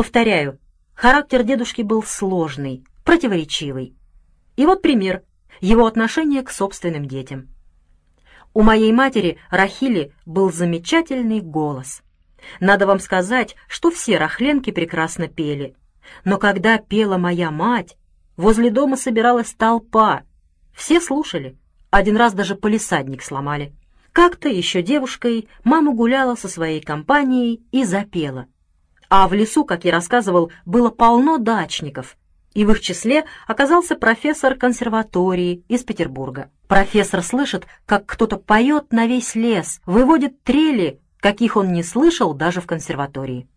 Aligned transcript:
Повторяю, 0.00 0.58
характер 0.94 1.42
дедушки 1.42 1.82
был 1.82 2.02
сложный, 2.02 2.86
противоречивый. 3.04 3.94
И 4.56 4.64
вот 4.64 4.80
пример 4.80 5.24
его 5.60 5.84
отношения 5.84 6.42
к 6.42 6.50
собственным 6.50 7.04
детям. 7.04 7.48
У 8.54 8.62
моей 8.62 8.92
матери 8.92 9.36
Рахили 9.50 10.14
был 10.24 10.50
замечательный 10.50 11.42
голос. 11.42 12.00
Надо 12.60 12.86
вам 12.86 12.98
сказать, 12.98 13.56
что 13.68 13.90
все 13.90 14.16
рахленки 14.16 14.70
прекрасно 14.70 15.28
пели. 15.28 15.76
Но 16.24 16.38
когда 16.38 16.78
пела 16.78 17.18
моя 17.18 17.50
мать, 17.50 17.98
возле 18.38 18.70
дома 18.70 18.96
собиралась 18.96 19.52
толпа. 19.52 20.22
Все 20.72 20.98
слушали. 20.98 21.58
Один 21.90 22.16
раз 22.16 22.32
даже 22.32 22.54
полисадник 22.54 23.22
сломали. 23.22 23.74
Как-то 24.12 24.48
еще 24.48 24.80
девушкой 24.80 25.46
мама 25.62 25.92
гуляла 25.92 26.36
со 26.36 26.48
своей 26.48 26.80
компанией 26.80 27.62
и 27.70 27.84
запела. 27.84 28.46
А 29.10 29.26
в 29.26 29.34
лесу, 29.34 29.64
как 29.64 29.84
я 29.84 29.90
рассказывал, 29.90 30.52
было 30.64 30.88
полно 30.88 31.38
дачников, 31.38 32.16
и 32.54 32.64
в 32.64 32.70
их 32.70 32.80
числе 32.80 33.24
оказался 33.48 33.96
профессор 33.96 34.54
консерватории 34.54 35.64
из 35.66 35.82
Петербурга. 35.82 36.48
Профессор 36.68 37.22
слышит, 37.24 37.66
как 37.86 38.06
кто-то 38.06 38.36
поет 38.36 38.92
на 38.92 39.08
весь 39.08 39.34
лес, 39.34 39.80
выводит 39.84 40.44
трели, 40.44 41.00
каких 41.18 41.56
он 41.56 41.72
не 41.72 41.82
слышал 41.82 42.34
даже 42.34 42.60
в 42.60 42.66
консерватории. 42.66 43.48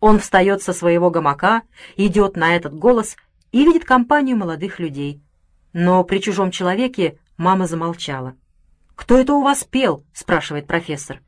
Он 0.00 0.18
встает 0.18 0.60
со 0.60 0.72
своего 0.72 1.08
гамака, 1.08 1.62
идет 1.96 2.36
на 2.36 2.56
этот 2.56 2.74
голос 2.74 3.16
и 3.52 3.64
видит 3.64 3.84
компанию 3.84 4.36
молодых 4.36 4.80
людей. 4.80 5.22
Но 5.72 6.02
при 6.02 6.18
чужом 6.18 6.50
человеке 6.50 7.18
мама 7.36 7.68
замолчала. 7.68 8.34
«Кто 8.96 9.16
это 9.16 9.34
у 9.34 9.42
вас 9.42 9.62
пел?»— 9.62 10.04
спрашивает 10.12 10.66
профессор. 10.66 11.20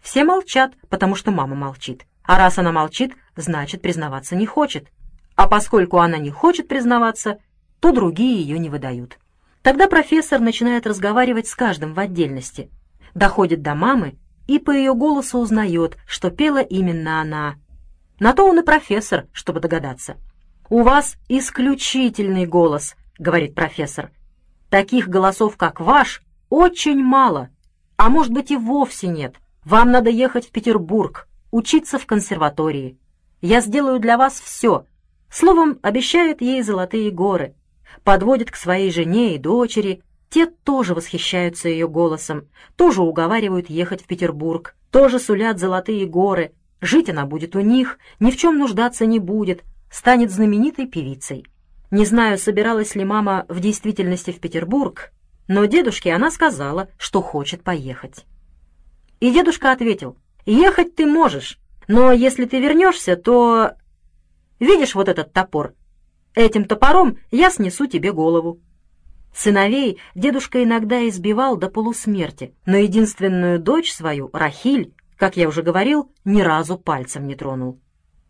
Все 0.00 0.22
молчат, 0.22 0.74
потому 0.88 1.16
что 1.16 1.32
мама 1.32 1.56
молчит. 1.56 2.06
А 2.26 2.38
раз 2.38 2.58
она 2.58 2.72
молчит, 2.72 3.14
значит, 3.36 3.82
признаваться 3.82 4.36
не 4.36 4.46
хочет 4.46 4.88
а 5.36 5.46
поскольку 5.48 5.98
она 5.98 6.16
не 6.16 6.30
хочет 6.30 6.66
признаваться, 6.66 7.38
то 7.80 7.92
другие 7.92 8.40
ее 8.40 8.58
не 8.58 8.70
выдают. 8.70 9.18
Тогда 9.62 9.86
профессор 9.86 10.40
начинает 10.40 10.86
разговаривать 10.86 11.46
с 11.46 11.54
каждым 11.54 11.92
в 11.92 12.00
отдельности, 12.00 12.70
доходит 13.14 13.62
до 13.62 13.74
мамы 13.74 14.16
и 14.46 14.58
по 14.58 14.70
ее 14.70 14.94
голосу 14.94 15.38
узнает, 15.38 15.98
что 16.06 16.30
пела 16.30 16.62
именно 16.62 17.20
она. 17.20 17.56
На 18.18 18.32
то 18.32 18.44
он 18.44 18.58
и 18.58 18.62
профессор, 18.62 19.26
чтобы 19.32 19.60
догадаться. 19.60 20.16
«У 20.70 20.82
вас 20.82 21.16
исключительный 21.28 22.46
голос»,— 22.46 22.96
говорит 23.18 23.54
профессор. 23.54 24.10
«Таких 24.70 25.08
голосов, 25.08 25.56
как 25.56 25.80
ваш, 25.80 26.22
очень 26.48 27.02
мало, 27.02 27.50
а 27.96 28.08
может 28.08 28.32
быть 28.32 28.50
и 28.50 28.56
вовсе 28.56 29.08
нет. 29.08 29.36
Вам 29.64 29.90
надо 29.90 30.10
ехать 30.10 30.48
в 30.48 30.50
Петербург, 30.50 31.28
учиться 31.56 31.98
в 31.98 32.04
консерватории. 32.04 32.98
Я 33.40 33.62
сделаю 33.62 33.98
для 33.98 34.18
вас 34.18 34.38
все, 34.38 34.84
Словом, 35.30 35.78
обещает 35.82 36.40
ей 36.40 36.62
золотые 36.62 37.10
горы, 37.10 37.54
подводит 38.04 38.50
к 38.50 38.56
своей 38.56 38.90
жене 38.90 39.34
и 39.34 39.38
дочери, 39.38 40.02
те 40.28 40.46
тоже 40.46 40.94
восхищаются 40.94 41.70
ее 41.70 41.88
голосом, 41.88 42.48
тоже 42.76 43.02
уговаривают 43.02 43.70
ехать 43.70 44.02
в 44.02 44.06
Петербург, 44.06 44.76
тоже 44.90 45.18
сулят 45.18 45.58
золотые 45.58 46.04
горы, 46.04 46.52
жить 46.82 47.08
она 47.08 47.24
будет 47.24 47.56
у 47.56 47.60
них, 47.60 47.98
ни 48.20 48.30
в 48.30 48.36
чем 48.36 48.58
нуждаться 48.58 49.06
не 49.06 49.18
будет, 49.18 49.62
станет 49.90 50.30
знаменитой 50.30 50.86
певицей. 50.86 51.46
Не 51.90 52.04
знаю, 52.04 52.36
собиралась 52.36 52.94
ли 52.94 53.04
мама 53.04 53.46
в 53.48 53.60
действительности 53.60 54.30
в 54.30 54.40
Петербург, 54.40 55.10
но 55.48 55.64
дедушке 55.64 56.12
она 56.12 56.30
сказала, 56.30 56.88
что 56.98 57.22
хочет 57.22 57.62
поехать. 57.62 58.26
И 59.20 59.32
дедушка 59.32 59.72
ответил, 59.72 60.16
«Ехать 60.46 60.94
ты 60.94 61.04
можешь, 61.04 61.58
но 61.88 62.12
если 62.12 62.46
ты 62.46 62.60
вернешься, 62.60 63.16
то 63.16 63.72
Видишь 64.58 64.94
вот 64.94 65.08
этот 65.08 65.32
топор? 65.32 65.74
Этим 66.34 66.64
топором 66.64 67.18
я 67.30 67.50
снесу 67.50 67.86
тебе 67.86 68.12
голову». 68.12 68.60
Сыновей 69.34 69.98
дедушка 70.14 70.64
иногда 70.64 71.06
избивал 71.08 71.56
до 71.56 71.68
полусмерти, 71.68 72.54
но 72.64 72.78
единственную 72.78 73.58
дочь 73.58 73.92
свою, 73.92 74.30
Рахиль, 74.32 74.94
как 75.18 75.36
я 75.36 75.46
уже 75.46 75.62
говорил, 75.62 76.10
ни 76.24 76.40
разу 76.40 76.78
пальцем 76.78 77.26
не 77.26 77.34
тронул. 77.34 77.78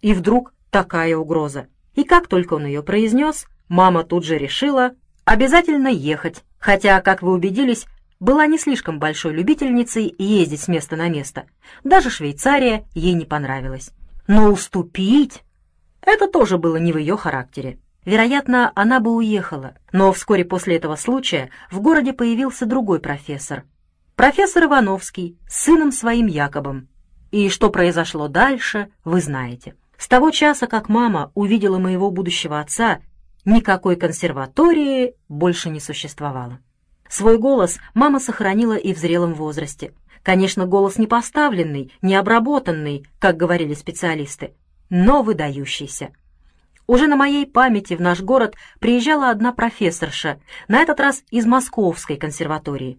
И 0.01 0.15
вдруг 0.15 0.53
такая 0.71 1.17
угроза. 1.17 1.69
И 1.95 2.03
как 2.03 2.27
только 2.27 2.55
он 2.55 2.67
ее 2.67 2.83
произнес, 2.83 3.47
мама 3.69 4.03
тут 4.03 4.25
же 4.25 4.37
решила 4.37 4.93
обязательно 5.25 5.89
ехать, 5.89 6.43
хотя, 6.59 7.01
как 7.01 7.23
вы 7.23 7.33
убедились, 7.35 7.87
была 8.21 8.47
не 8.47 8.59
слишком 8.59 8.99
большой 8.99 9.33
любительницей 9.33 10.15
ездить 10.19 10.63
с 10.63 10.69
места 10.69 10.97
на 10.97 11.09
место. 11.09 11.47
Даже 11.85 12.11
Швейцария 12.11 12.85
ей 12.95 13.15
не 13.15 13.25
понравилась. 13.25 13.91
Но 14.27 14.51
уступить 14.51 15.43
это 16.07 16.29
тоже 16.29 16.57
было 16.57 16.77
не 16.77 16.93
в 16.93 16.99
ее 16.99 17.17
характере. 17.17 17.79
Вероятно, 18.05 18.71
она 18.77 19.01
бы 19.01 19.13
уехала, 19.13 19.75
но 19.93 20.13
вскоре 20.13 20.45
после 20.45 20.77
этого 20.77 20.95
случая 20.95 21.51
в 21.71 21.81
городе 21.81 22.13
появился 22.13 22.65
другой 22.65 23.01
профессор. 23.01 23.65
Профессор 24.15 24.65
Ивановский 24.65 25.37
с 25.49 25.65
сыном 25.65 25.91
своим 25.91 26.27
Якобом. 26.27 26.89
И 27.33 27.49
что 27.49 27.71
произошло 27.71 28.29
дальше, 28.29 28.91
вы 29.05 29.21
знаете. 29.21 29.75
С 29.99 30.07
того 30.07 30.31
часа, 30.31 30.69
как 30.69 30.89
мама 30.89 31.33
увидела 31.35 31.79
моего 31.79 32.11
будущего 32.13 32.61
отца, 32.61 33.01
никакой 33.45 33.97
консерватории 33.97 35.15
больше 35.29 35.71
не 35.71 35.81
существовало. 35.81 36.61
Свой 37.09 37.39
голос 37.39 37.79
мама 37.95 38.21
сохранила 38.21 38.77
и 38.77 38.93
в 38.93 38.99
зрелом 38.99 39.35
возрасте. 39.35 39.93
Конечно, 40.23 40.67
голос 40.67 40.99
не 40.99 41.07
поставленный, 41.07 41.93
не 42.03 42.17
обработанный, 42.17 43.07
как 43.21 43.37
говорили 43.37 43.75
специалисты, 43.75 44.55
но 44.91 45.23
выдающийся. 45.23 46.11
Уже 46.87 47.07
на 47.07 47.17
моей 47.17 47.47
памяти 47.47 47.95
в 47.95 48.01
наш 48.01 48.23
город 48.23 48.55
приезжала 48.79 49.31
одна 49.31 49.53
профессорша, 49.53 50.41
на 50.69 50.81
этот 50.81 51.01
раз 51.01 51.23
из 51.31 51.47
Московской 51.47 52.17
консерватории. 52.17 52.99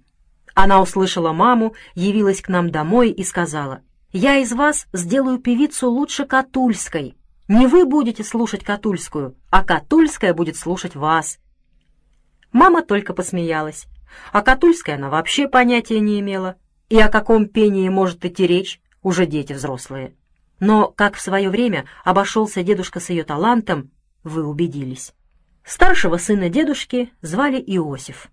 Она 0.53 0.81
услышала 0.81 1.31
маму, 1.33 1.75
явилась 1.95 2.41
к 2.41 2.49
нам 2.49 2.69
домой 2.71 3.11
и 3.11 3.23
сказала, 3.23 3.81
«Я 4.11 4.37
из 4.37 4.51
вас 4.51 4.87
сделаю 4.91 5.39
певицу 5.39 5.89
лучше 5.89 6.25
Катульской. 6.25 7.15
Не 7.47 7.67
вы 7.67 7.85
будете 7.85 8.23
слушать 8.23 8.63
Катульскую, 8.63 9.35
а 9.49 9.63
Катульская 9.63 10.33
будет 10.33 10.57
слушать 10.57 10.95
вас». 10.95 11.39
Мама 12.51 12.81
только 12.81 13.13
посмеялась. 13.13 13.85
А 14.31 14.41
Катульская 14.41 14.95
она 14.95 15.09
вообще 15.09 15.47
понятия 15.47 15.99
не 15.99 16.19
имела. 16.19 16.55
И 16.89 16.99
о 16.99 17.09
каком 17.09 17.47
пении 17.47 17.89
может 17.89 18.23
идти 18.25 18.47
речь, 18.47 18.81
уже 19.01 19.25
дети 19.25 19.53
взрослые. 19.53 20.15
Но 20.59 20.87
как 20.87 21.15
в 21.15 21.21
свое 21.21 21.49
время 21.49 21.85
обошелся 22.03 22.63
дедушка 22.63 22.99
с 22.99 23.09
ее 23.09 23.23
талантом, 23.23 23.91
вы 24.23 24.45
убедились. 24.45 25.13
Старшего 25.63 26.17
сына 26.17 26.49
дедушки 26.49 27.11
звали 27.21 27.57
Иосиф. 27.57 28.29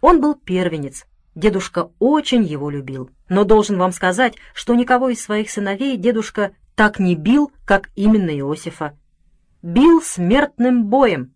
Он 0.00 0.20
был 0.20 0.34
первенец, 0.34 1.06
дедушка 1.34 1.90
очень 1.98 2.42
его 2.42 2.70
любил. 2.70 3.10
Но 3.28 3.44
должен 3.44 3.78
вам 3.78 3.92
сказать, 3.92 4.34
что 4.52 4.74
никого 4.74 5.08
из 5.08 5.22
своих 5.22 5.50
сыновей 5.50 5.96
дедушка 5.96 6.52
так 6.74 6.98
не 6.98 7.14
бил, 7.14 7.52
как 7.64 7.90
именно 7.94 8.30
Иосифа. 8.30 8.98
Бил 9.62 10.02
смертным 10.02 10.86
боем 10.86 11.34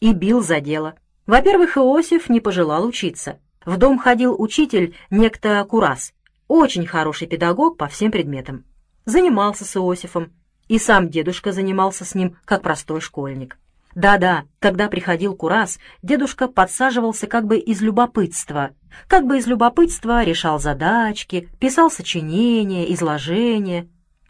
и 0.00 0.12
бил 0.12 0.42
за 0.42 0.60
дело. 0.60 0.96
Во-первых, 1.28 1.76
Иосиф 1.76 2.28
не 2.28 2.40
пожелал 2.40 2.84
учиться. 2.84 3.38
В 3.64 3.76
дом 3.76 4.00
ходил 4.00 4.34
учитель, 4.36 4.96
некто 5.10 5.64
Курас, 5.68 6.12
очень 6.48 6.86
хороший 6.86 7.28
педагог 7.28 7.76
по 7.76 7.86
всем 7.86 8.10
предметам 8.10 8.64
занимался 9.08 9.64
с 9.64 9.76
Иосифом, 9.76 10.32
и 10.68 10.78
сам 10.78 11.08
дедушка 11.08 11.52
занимался 11.52 12.04
с 12.04 12.14
ним, 12.14 12.36
как 12.44 12.62
простой 12.62 13.00
школьник. 13.00 13.58
Да-да, 13.94 14.44
когда 14.58 14.88
приходил 14.88 15.34
Курас, 15.34 15.78
дедушка 16.02 16.46
подсаживался 16.46 17.26
как 17.26 17.46
бы 17.46 17.58
из 17.58 17.80
любопытства. 17.80 18.70
Как 19.08 19.26
бы 19.26 19.38
из 19.38 19.46
любопытства 19.46 20.22
решал 20.22 20.60
задачки, 20.60 21.48
писал 21.58 21.90
сочинения, 21.90 22.92
изложения. 22.92 23.88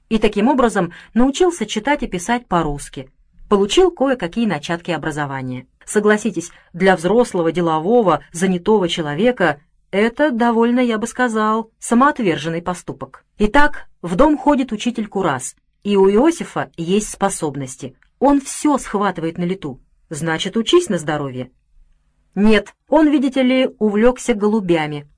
И 0.09 0.19
таким 0.19 0.49
образом 0.49 0.93
научился 1.13 1.67
читать 1.67 2.03
и 2.03 2.07
писать 2.07 2.47
по-русски. 2.47 3.11
Получил 3.49 3.91
кое-какие 3.91 4.47
начатки 4.47 4.93
образования. 4.93 5.67
Согласитесь, 5.89 6.51
для 6.75 6.97
взрослого, 6.97 7.51
делового, 7.51 8.23
занятого 8.31 8.91
человека 8.91 9.63
это 9.91 10.31
довольно, 10.31 10.81
я 10.81 10.99
бы 10.99 11.07
сказал, 11.07 11.71
самоотверженный 11.79 12.61
поступок. 12.61 13.25
Итак, 13.39 13.89
в 14.03 14.15
дом 14.15 14.37
ходит 14.37 14.71
учитель 14.71 15.09
Курас, 15.09 15.57
и 15.85 15.97
у 15.97 16.11
Иосифа 16.11 16.71
есть 16.77 17.09
способности. 17.09 17.97
Он 18.19 18.39
все 18.43 18.77
схватывает 18.77 19.39
на 19.39 19.45
лету. 19.45 19.81
Значит, 20.11 20.59
учись 20.59 20.91
на 20.91 20.99
здоровье. 20.99 21.53
Нет, 22.35 22.75
он, 22.91 23.09
видите 23.09 23.43
ли, 23.43 23.71
увлекся 23.79 24.35
голубями. 24.35 25.09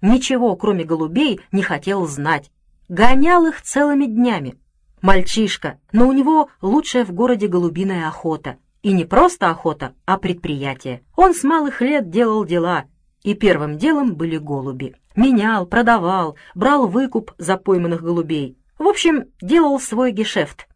Ничего, 0.00 0.54
кроме 0.54 0.84
голубей, 0.84 1.40
не 1.50 1.64
хотел 1.64 2.06
знать. 2.06 2.52
Гонял 2.88 3.44
их 3.46 3.60
целыми 3.62 4.06
днями. 4.06 4.54
Мальчишка, 5.00 5.80
но 5.90 6.06
у 6.06 6.12
него 6.12 6.48
лучшая 6.60 7.04
в 7.04 7.10
городе 7.10 7.48
голубиная 7.48 8.06
охота. 8.06 8.58
И 8.82 8.92
не 8.92 9.04
просто 9.04 9.48
охота, 9.48 9.94
а 10.06 10.18
предприятие. 10.18 11.02
Он 11.16 11.34
с 11.34 11.44
малых 11.44 11.80
лет 11.80 12.10
делал 12.10 12.44
дела, 12.44 12.86
и 13.22 13.34
первым 13.34 13.78
делом 13.78 14.16
были 14.16 14.36
голуби. 14.36 14.96
Менял, 15.14 15.66
продавал, 15.66 16.36
брал 16.54 16.88
выкуп 16.88 17.32
за 17.38 17.56
пойманных 17.56 18.02
голубей. 18.02 18.58
В 18.78 18.88
общем, 18.88 19.26
делал 19.40 19.78
свой 19.78 20.10
гешефт. 20.10 20.66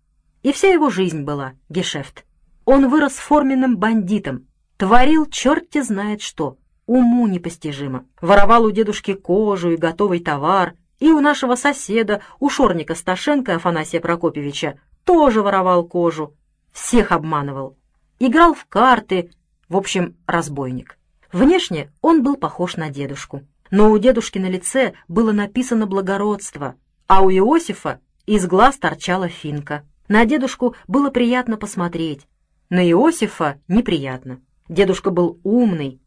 И 0.42 0.52
вся 0.52 0.68
его 0.68 0.90
жизнь 0.90 1.22
была 1.22 1.54
гешефт. 1.68 2.24
Он 2.64 2.88
вырос 2.88 3.14
форменным 3.14 3.76
бандитом, 3.76 4.46
творил 4.76 5.26
черти 5.26 5.82
знает 5.82 6.20
что, 6.20 6.58
уму 6.86 7.26
непостижимо. 7.26 8.06
Воровал 8.20 8.64
у 8.64 8.70
дедушки 8.70 9.14
кожу 9.14 9.70
и 9.70 9.76
готовый 9.76 10.20
товар, 10.20 10.74
и 11.00 11.10
у 11.10 11.20
нашего 11.20 11.56
соседа, 11.56 12.22
у 12.38 12.48
шорника 12.48 12.94
Сташенко 12.94 13.56
Афанасия 13.56 14.00
Прокопьевича, 14.00 14.78
тоже 15.04 15.42
воровал 15.42 15.84
кожу. 15.84 16.34
Всех 16.72 17.10
обманывал. 17.10 17.76
Играл 18.18 18.54
в 18.54 18.64
карты, 18.66 19.30
в 19.68 19.76
общем, 19.76 20.16
разбойник. 20.26 20.98
Внешне 21.32 21.90
он 22.00 22.22
был 22.22 22.36
похож 22.36 22.76
на 22.76 22.90
дедушку. 22.90 23.42
Но 23.70 23.90
у 23.90 23.98
дедушки 23.98 24.38
на 24.38 24.46
лице 24.46 24.94
было 25.08 25.32
написано 25.32 25.86
благородство, 25.86 26.76
а 27.08 27.22
у 27.22 27.30
Иосифа 27.30 28.00
из 28.24 28.46
глаз 28.46 28.78
торчала 28.78 29.28
финка. 29.28 29.84
На 30.08 30.24
дедушку 30.24 30.76
было 30.86 31.10
приятно 31.10 31.56
посмотреть, 31.56 32.26
на 32.68 32.88
Иосифа 32.88 33.60
неприятно. 33.68 34.40
Дедушка 34.68 35.10
был 35.10 35.38
умный, 35.44 36.00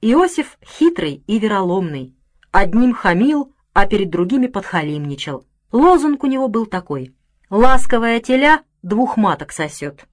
Иосиф 0.00 0.58
хитрый 0.64 1.22
и 1.26 1.38
вероломный. 1.38 2.14
Одним 2.50 2.94
хамил, 2.94 3.52
а 3.74 3.86
перед 3.86 4.08
другими 4.08 4.46
подхалимничал. 4.46 5.44
Лозунг 5.72 6.24
у 6.24 6.26
него 6.26 6.48
был 6.48 6.64
такой 6.64 7.14
«Ласковая 7.50 8.20
теля 8.20 8.62
двух 8.82 9.18
маток 9.18 9.52
сосет». 9.52 10.06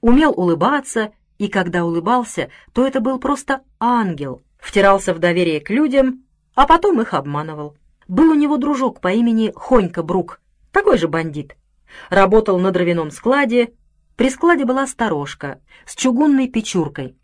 Умел 0.00 0.32
улыбаться, 0.36 1.12
и 1.38 1.48
когда 1.48 1.84
улыбался, 1.84 2.50
то 2.72 2.86
это 2.86 3.00
был 3.00 3.18
просто 3.18 3.62
ангел, 3.80 4.42
втирался 4.58 5.14
в 5.14 5.18
доверие 5.18 5.60
к 5.60 5.70
людям, 5.70 6.24
а 6.54 6.66
потом 6.66 7.00
их 7.00 7.14
обманывал. 7.14 7.76
Был 8.06 8.30
у 8.30 8.34
него 8.34 8.56
дружок 8.56 9.00
по 9.00 9.12
имени 9.12 9.52
Хонька 9.54 10.02
Брук, 10.02 10.40
такой 10.72 10.98
же 10.98 11.08
бандит. 11.08 11.56
Работал 12.10 12.58
на 12.58 12.70
дровяном 12.70 13.10
складе, 13.10 13.72
при 14.16 14.30
складе 14.30 14.64
была 14.64 14.86
сторожка 14.86 15.60
с 15.86 15.94
чугунной 15.94 16.48
печуркой. 16.48 17.16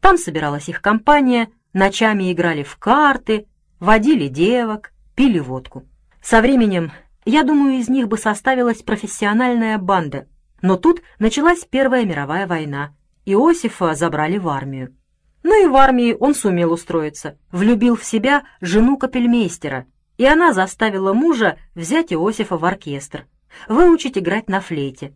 Там 0.00 0.18
собиралась 0.18 0.68
их 0.68 0.82
компания, 0.82 1.48
ночами 1.72 2.32
играли 2.32 2.62
в 2.62 2.76
карты, 2.76 3.46
водили 3.80 4.28
девок, 4.28 4.92
пили 5.14 5.38
водку. 5.38 5.84
Со 6.22 6.40
временем, 6.40 6.92
я 7.24 7.42
думаю, 7.42 7.78
из 7.78 7.88
них 7.88 8.08
бы 8.08 8.18
составилась 8.18 8.82
профессиональная 8.82 9.78
банда, 9.78 10.26
но 10.64 10.78
тут 10.78 11.02
началась 11.18 11.66
Первая 11.68 12.06
мировая 12.06 12.46
война. 12.46 12.94
Иосифа 13.26 13.94
забрали 13.94 14.38
в 14.38 14.48
армию. 14.48 14.96
Ну 15.42 15.62
и 15.62 15.68
в 15.68 15.76
армии 15.76 16.16
он 16.18 16.34
сумел 16.34 16.72
устроиться, 16.72 17.36
влюбил 17.52 17.96
в 17.96 18.04
себя 18.04 18.44
жену 18.62 18.96
капельмейстера, 18.96 19.84
и 20.16 20.24
она 20.24 20.54
заставила 20.54 21.12
мужа 21.12 21.58
взять 21.74 22.14
Иосифа 22.14 22.56
в 22.56 22.64
оркестр, 22.64 23.26
выучить 23.68 24.16
играть 24.16 24.48
на 24.48 24.62
флейте. 24.62 25.14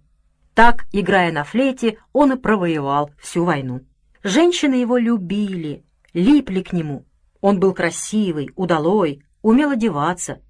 Так, 0.52 0.84
играя 0.92 1.32
на 1.32 1.44
флейте, 1.44 1.96
он 2.12 2.32
и 2.32 2.36
провоевал 2.36 3.10
всю 3.18 3.46
войну. 3.46 3.86
Женщины 4.22 4.74
его 4.74 4.98
любили, 4.98 5.82
липли 6.12 6.60
к 6.60 6.74
нему. 6.74 7.06
Он 7.40 7.58
был 7.58 7.72
красивый, 7.72 8.50
удалой, 8.54 9.22
умел 9.40 9.70
одеваться. 9.70 10.42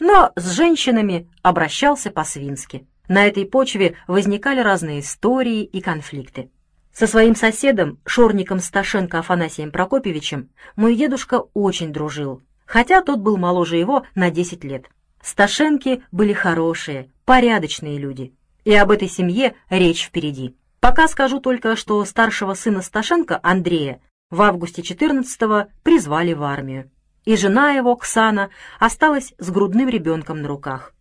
Но 0.00 0.32
с 0.36 0.50
женщинами 0.50 1.30
обращался 1.40 2.10
по-свински. 2.10 2.86
На 3.08 3.26
этой 3.26 3.44
почве 3.44 3.96
возникали 4.06 4.60
разные 4.60 5.00
истории 5.00 5.62
и 5.62 5.80
конфликты. 5.80 6.50
Со 6.92 7.06
своим 7.06 7.34
соседом, 7.34 7.98
шорником 8.06 8.60
Сташенко 8.60 9.18
Афанасием 9.18 9.70
Прокопьевичем, 9.70 10.50
мой 10.76 10.94
дедушка 10.94 11.42
очень 11.52 11.92
дружил, 11.92 12.42
хотя 12.66 13.02
тот 13.02 13.18
был 13.18 13.36
моложе 13.36 13.76
его 13.76 14.06
на 14.14 14.30
10 14.30 14.64
лет. 14.64 14.86
Сташенки 15.20 16.02
были 16.12 16.32
хорошие, 16.32 17.10
порядочные 17.24 17.98
люди, 17.98 18.32
и 18.64 18.74
об 18.74 18.90
этой 18.90 19.08
семье 19.08 19.54
речь 19.68 20.04
впереди. 20.04 20.56
Пока 20.80 21.08
скажу 21.08 21.40
только, 21.40 21.76
что 21.76 22.04
старшего 22.04 22.54
сына 22.54 22.80
Сташенко, 22.80 23.40
Андрея, 23.42 24.00
в 24.30 24.40
августе 24.40 24.82
14-го 24.82 25.68
призвали 25.82 26.32
в 26.32 26.42
армию, 26.42 26.90
и 27.24 27.36
жена 27.36 27.72
его, 27.72 27.96
Ксана, 27.96 28.50
осталась 28.78 29.34
с 29.38 29.50
грудным 29.50 29.88
ребенком 29.88 30.42
на 30.42 30.48
руках. 30.48 30.93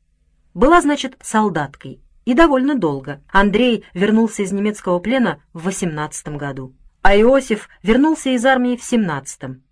Была, 0.53 0.81
значит, 0.81 1.17
солдаткой, 1.21 1.99
и 2.25 2.33
довольно 2.33 2.75
долго. 2.75 3.21
Андрей 3.31 3.85
вернулся 3.93 4.43
из 4.43 4.51
немецкого 4.51 4.99
плена 4.99 5.41
в 5.53 5.63
18 5.63 6.29
году, 6.37 6.73
а 7.01 7.15
Иосиф 7.17 7.69
вернулся 7.81 8.29
из 8.29 8.45
армии 8.45 8.77
в 8.77 8.81
17-м. 8.81 9.63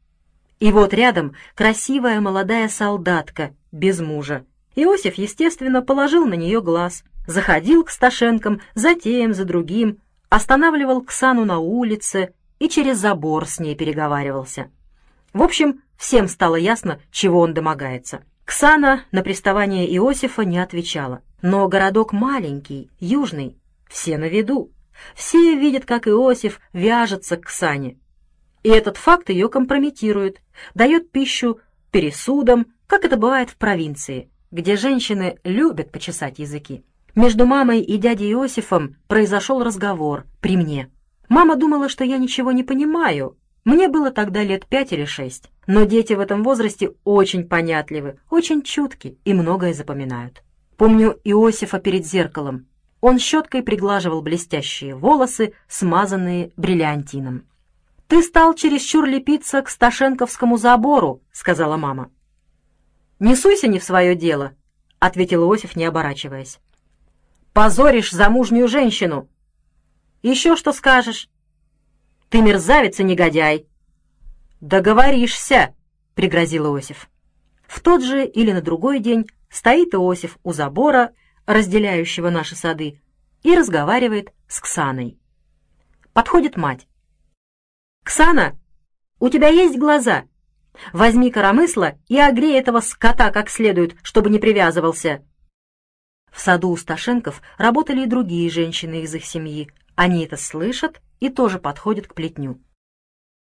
И 0.59 0.71
вот 0.71 0.93
рядом 0.93 1.35
красивая 1.55 2.19
молодая 2.19 2.67
солдатка, 2.67 3.55
без 3.71 3.99
мужа. 3.99 4.45
Иосиф, 4.75 5.15
естественно, 5.15 5.81
положил 5.81 6.25
на 6.25 6.35
нее 6.35 6.61
глаз, 6.61 7.03
заходил 7.27 7.83
к 7.83 7.89
Сташенкам, 7.89 8.61
затем 8.73 9.33
за 9.33 9.45
другим, 9.45 9.99
останавливал 10.29 11.01
Ксану 11.01 11.45
на 11.45 11.59
улице 11.59 12.33
и 12.59 12.69
через 12.69 12.97
забор 12.97 13.47
с 13.47 13.59
ней 13.59 13.75
переговаривался. 13.75 14.69
В 15.33 15.41
общем, 15.41 15.81
всем 15.97 16.27
стало 16.27 16.55
ясно, 16.55 16.99
чего 17.11 17.39
он 17.39 17.53
домогается. 17.53 18.23
Ксана 18.51 19.05
на 19.13 19.23
приставание 19.23 19.87
Иосифа 19.95 20.43
не 20.43 20.59
отвечала. 20.59 21.21
Но 21.41 21.69
городок 21.69 22.11
маленький, 22.11 22.89
южный, 22.99 23.55
все 23.87 24.17
на 24.17 24.27
виду. 24.27 24.73
Все 25.15 25.55
видят, 25.55 25.85
как 25.85 26.05
Иосиф 26.05 26.59
вяжется 26.73 27.37
к 27.37 27.45
Ксане. 27.45 27.97
И 28.63 28.67
этот 28.67 28.97
факт 28.97 29.29
ее 29.29 29.47
компрометирует, 29.47 30.41
дает 30.73 31.11
пищу 31.11 31.61
пересудам, 31.91 32.67
как 32.87 33.05
это 33.05 33.15
бывает 33.15 33.49
в 33.49 33.55
провинции, 33.55 34.29
где 34.51 34.75
женщины 34.75 35.39
любят 35.45 35.93
почесать 35.93 36.37
языки. 36.37 36.83
Между 37.15 37.45
мамой 37.45 37.79
и 37.79 37.95
дядей 37.95 38.33
Иосифом 38.33 38.97
произошел 39.07 39.63
разговор 39.63 40.25
при 40.41 40.57
мне. 40.57 40.91
Мама 41.29 41.55
думала, 41.55 41.87
что 41.87 42.03
я 42.03 42.17
ничего 42.17 42.51
не 42.51 42.65
понимаю. 42.65 43.37
Мне 43.63 43.87
было 43.87 44.11
тогда 44.11 44.43
лет 44.43 44.65
пять 44.65 44.91
или 44.91 45.05
шесть. 45.05 45.51
Но 45.67 45.83
дети 45.83 46.13
в 46.13 46.19
этом 46.19 46.43
возрасте 46.43 46.93
очень 47.03 47.47
понятливы, 47.47 48.19
очень 48.29 48.63
чутки 48.63 49.17
и 49.23 49.33
многое 49.33 49.73
запоминают. 49.73 50.43
Помню 50.77 51.19
Иосифа 51.23 51.79
перед 51.79 52.05
зеркалом. 52.05 52.65
Он 53.01 53.19
щеткой 53.19 53.63
приглаживал 53.63 54.21
блестящие 54.21 54.95
волосы, 54.95 55.53
смазанные 55.67 56.51
бриллиантином. 56.57 57.45
«Ты 58.07 58.23
стал 58.23 58.53
чересчур 58.55 59.05
лепиться 59.05 59.61
к 59.61 59.69
Сташенковскому 59.69 60.57
забору»,— 60.57 61.21
сказала 61.31 61.77
мама. 61.77 62.11
«Не 63.19 63.35
суйся 63.35 63.67
не 63.67 63.79
в 63.79 63.83
свое 63.83 64.15
дело»,— 64.15 64.53
ответил 64.99 65.43
Иосиф, 65.43 65.75
не 65.75 65.85
оборачиваясь. 65.85 66.59
«Позоришь 67.53 68.11
замужнюю 68.11 68.67
женщину». 68.67 69.29
«Еще 70.21 70.55
что 70.55 70.73
скажешь?» 70.73 71.29
«Ты 72.31 72.41
мерзавец 72.41 72.97
и 73.01 73.03
негодяй». 73.03 73.67
«Договоришься»,— 74.61 75.75
пригрозил 76.15 76.67
Иосиф. 76.67 77.09
В 77.67 77.81
тот 77.81 78.01
же 78.01 78.25
или 78.25 78.53
на 78.53 78.61
другой 78.61 78.99
день 78.99 79.27
стоит 79.49 79.93
Иосиф 79.93 80.37
у 80.43 80.53
забора, 80.53 81.11
разделяющего 81.45 82.29
наши 82.29 82.55
сады, 82.55 83.01
и 83.43 83.53
разговаривает 83.53 84.31
с 84.47 84.61
Ксаной. 84.61 85.19
Подходит 86.13 86.55
мать. 86.55 86.87
«Ксана, 88.05 88.57
у 89.19 89.27
тебя 89.27 89.49
есть 89.49 89.77
глаза? 89.77 90.23
Возьми 90.93 91.31
коромысло 91.31 91.95
и 92.07 92.17
огрей 92.17 92.57
этого 92.57 92.79
скота 92.79 93.31
как 93.31 93.49
следует, 93.49 93.97
чтобы 94.03 94.29
не 94.29 94.39
привязывался». 94.39 95.21
В 96.31 96.39
саду 96.39 96.69
у 96.69 96.77
Сташенков 96.77 97.41
работали 97.57 98.03
и 98.03 98.09
другие 98.09 98.49
женщины 98.49 99.01
из 99.01 99.13
их 99.13 99.25
семьи. 99.25 99.69
Они 99.95 100.23
это 100.23 100.37
слышат 100.37 101.01
и 101.21 101.29
тоже 101.29 101.57
подходят 101.57 102.07
к 102.07 102.13
плетню. 102.13 102.59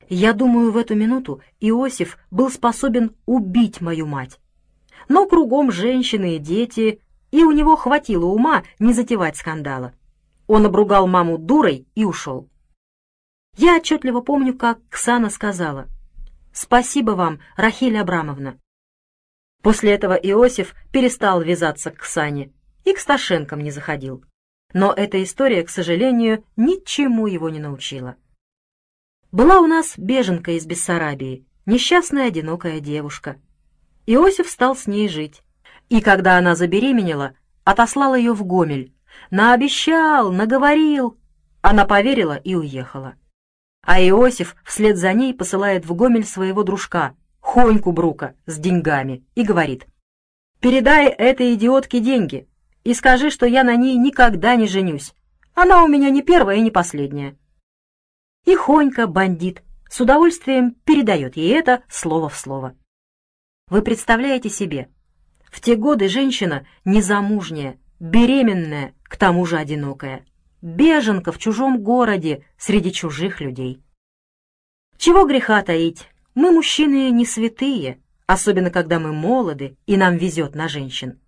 Я 0.08 0.34
думаю, 0.34 0.72
в 0.72 0.77
эту 0.77 0.93
минуту 0.93 1.41
Иосиф 1.60 2.20
был 2.29 2.51
способен 2.51 3.15
убить 3.25 3.82
мою 3.82 4.05
мать 4.05 4.39
но 5.08 5.27
кругом 5.27 5.72
женщины 5.72 6.36
и 6.36 6.39
дети, 6.39 7.01
и 7.32 7.43
у 7.43 7.51
него 7.51 7.75
хватило 7.75 8.25
ума 8.25 8.63
не 8.79 8.93
затевать 8.93 9.38
скандала. 9.38 9.93
Он 10.48 10.65
обругал 10.65 11.08
маму 11.08 11.38
дурой 11.38 11.88
и 11.96 12.03
ушел. 12.03 12.50
Я 13.58 13.77
отчетливо 13.77 14.22
помню, 14.22 14.58
как 14.58 14.79
Ксана 14.89 15.29
сказала 15.29 15.88
«Спасибо 16.51 17.12
вам, 17.12 17.39
Рахиль 17.55 17.98
Абрамовна». 17.98 18.60
После 19.62 19.91
этого 19.91 20.13
Иосиф 20.13 20.75
перестал 20.91 21.41
вязаться 21.41 21.91
к 21.91 22.00
Ксане 22.00 22.51
и 22.84 22.93
к 22.93 23.00
Сташенкам 23.00 23.62
не 23.62 23.72
заходил. 23.72 24.24
Но 24.74 24.92
эта 24.92 25.24
история, 25.24 25.63
к 25.63 25.70
сожалению, 25.70 26.44
ничему 26.56 27.27
его 27.27 27.50
не 27.50 27.60
научила. 27.60 28.15
Была 29.32 29.60
у 29.60 29.68
нас 29.68 29.94
беженка 29.98 30.51
из 30.51 30.65
Бессарабии, 30.65 31.46
несчастная 31.65 32.27
одинокая 32.27 32.80
девушка— 32.80 33.38
Иосиф 34.06 34.50
стал 34.50 34.75
с 34.75 34.86
ней 34.86 35.08
жить. 35.08 35.44
И 35.88 36.01
когда 36.01 36.38
она 36.38 36.56
забеременела, 36.56 37.36
отослал 37.63 38.15
ее 38.15 38.34
в 38.34 38.44
Гомель. 38.44 38.94
Наобещал, 39.32 40.32
наговорил. 40.32 41.18
Она 41.62 41.86
поверила 41.86 42.36
и 42.36 42.56
уехала. 42.56 43.15
А 43.86 44.01
Иосиф 44.01 44.56
вслед 44.65 44.98
за 44.98 45.13
ней 45.13 45.34
посылает 45.34 45.86
в 45.86 45.94
Гомель 45.96 46.25
своего 46.25 46.63
дружка, 46.63 47.15
Хоньку 47.39 47.92
Брука, 47.92 48.36
с 48.46 48.58
деньгами, 48.58 49.24
и 49.36 49.44
говорит, 49.44 49.88
«Передай 50.60 51.08
этой 51.08 51.53
идиотке 51.53 52.00
деньги, 52.00 52.48
и 52.84 52.94
скажи, 52.94 53.30
что 53.30 53.46
я 53.46 53.63
на 53.63 53.75
ней 53.75 53.96
никогда 53.98 54.56
не 54.56 54.68
женюсь. 54.68 55.13
Она 55.54 55.84
у 55.84 55.88
меня 55.88 56.10
не 56.10 56.22
первая 56.22 56.58
и 56.58 56.62
не 56.62 56.72
последняя». 56.72 57.38
И 58.46 58.56
Хонька, 58.56 59.08
бандит, 59.08 59.63
с 59.90 60.02
удовольствием 60.02 60.75
передает 60.86 61.38
ей 61.38 61.54
это 61.54 61.84
слово 61.88 62.28
в 62.28 62.36
слово. 62.36 62.75
Вы 63.70 63.82
представляете 63.82 64.50
себе, 64.50 64.90
в 65.50 65.62
те 65.62 65.75
годы 65.75 66.10
женщина 66.10 66.66
незамужняя, 66.84 67.80
беременная, 68.00 68.96
к 69.04 69.18
тому 69.18 69.46
же 69.46 69.58
одинокая, 69.58 70.25
беженка 70.62 71.32
в 71.32 71.38
чужом 71.38 71.82
городе 71.82 72.44
среди 72.58 72.92
чужих 72.92 73.40
людей. 73.40 73.82
Чего 74.98 75.25
греха 75.25 75.62
таить, 75.62 76.10
мы, 76.34 76.52
мужчины, 76.52 77.12
не 77.12 77.25
святые, 77.25 78.02
особенно 78.25 78.72
когда 78.72 79.00
мы 79.00 79.13
молоды 79.13 79.78
и 79.86 79.96
нам 79.96 80.18
везет 80.18 80.56
на 80.56 80.68
женщин. 80.68 81.20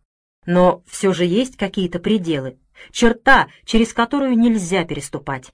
Но 0.46 0.84
все 0.86 1.14
же 1.14 1.25
есть 1.25 1.58
какие-то 1.58 2.00
пределы, 2.00 2.58
черта, 2.92 3.48
через 3.64 3.94
которую 3.94 4.38
нельзя 4.38 4.86
переступать. 4.86 5.52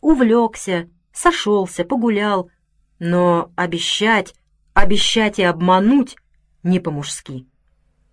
Увлекся, 0.00 0.88
сошелся, 1.12 1.84
погулял, 1.84 2.50
но 2.98 3.52
обещать, 3.56 4.34
обещать 4.74 5.38
и 5.38 5.42
обмануть 5.42 6.16
не 6.62 6.80
по-мужски. 6.80 7.46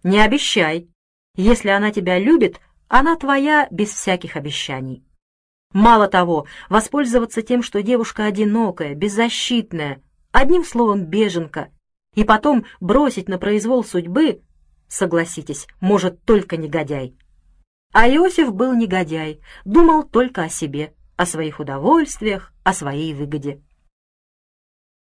Не 0.04 0.22
обещай. 0.22 0.90
Если 1.36 1.70
она 1.70 1.92
тебя 1.92 2.18
любит, 2.18 2.60
она 2.88 3.16
твоя 3.16 3.68
без 3.70 3.90
всяких 3.90 4.36
обещаний. 4.36 5.04
Мало 5.74 6.08
того, 6.08 6.48
воспользоваться 6.70 7.44
тем, 7.44 7.62
что 7.62 7.84
девушка 7.84 8.26
одинокая, 8.26 8.96
беззащитная, 8.96 10.02
одним 10.32 10.64
словом 10.64 11.06
беженка, 11.06 11.70
и 12.16 12.24
потом 12.24 12.66
бросить 12.80 13.30
на 13.30 13.38
произвол 13.38 13.84
судьбы, 13.84 14.42
согласитесь, 14.90 15.68
может 15.80 16.24
только 16.26 16.58
негодяй. 16.58 17.16
А 17.94 18.10
Иосиф 18.10 18.54
был 18.54 18.76
негодяй, 18.76 19.42
думал 19.66 20.04
только 20.04 20.44
о 20.44 20.50
себе, 20.50 20.94
о 21.16 21.26
своих 21.26 21.60
удовольствиях, 21.60 22.52
о 22.64 22.74
своей 22.74 23.14
выгоде. 23.14 23.62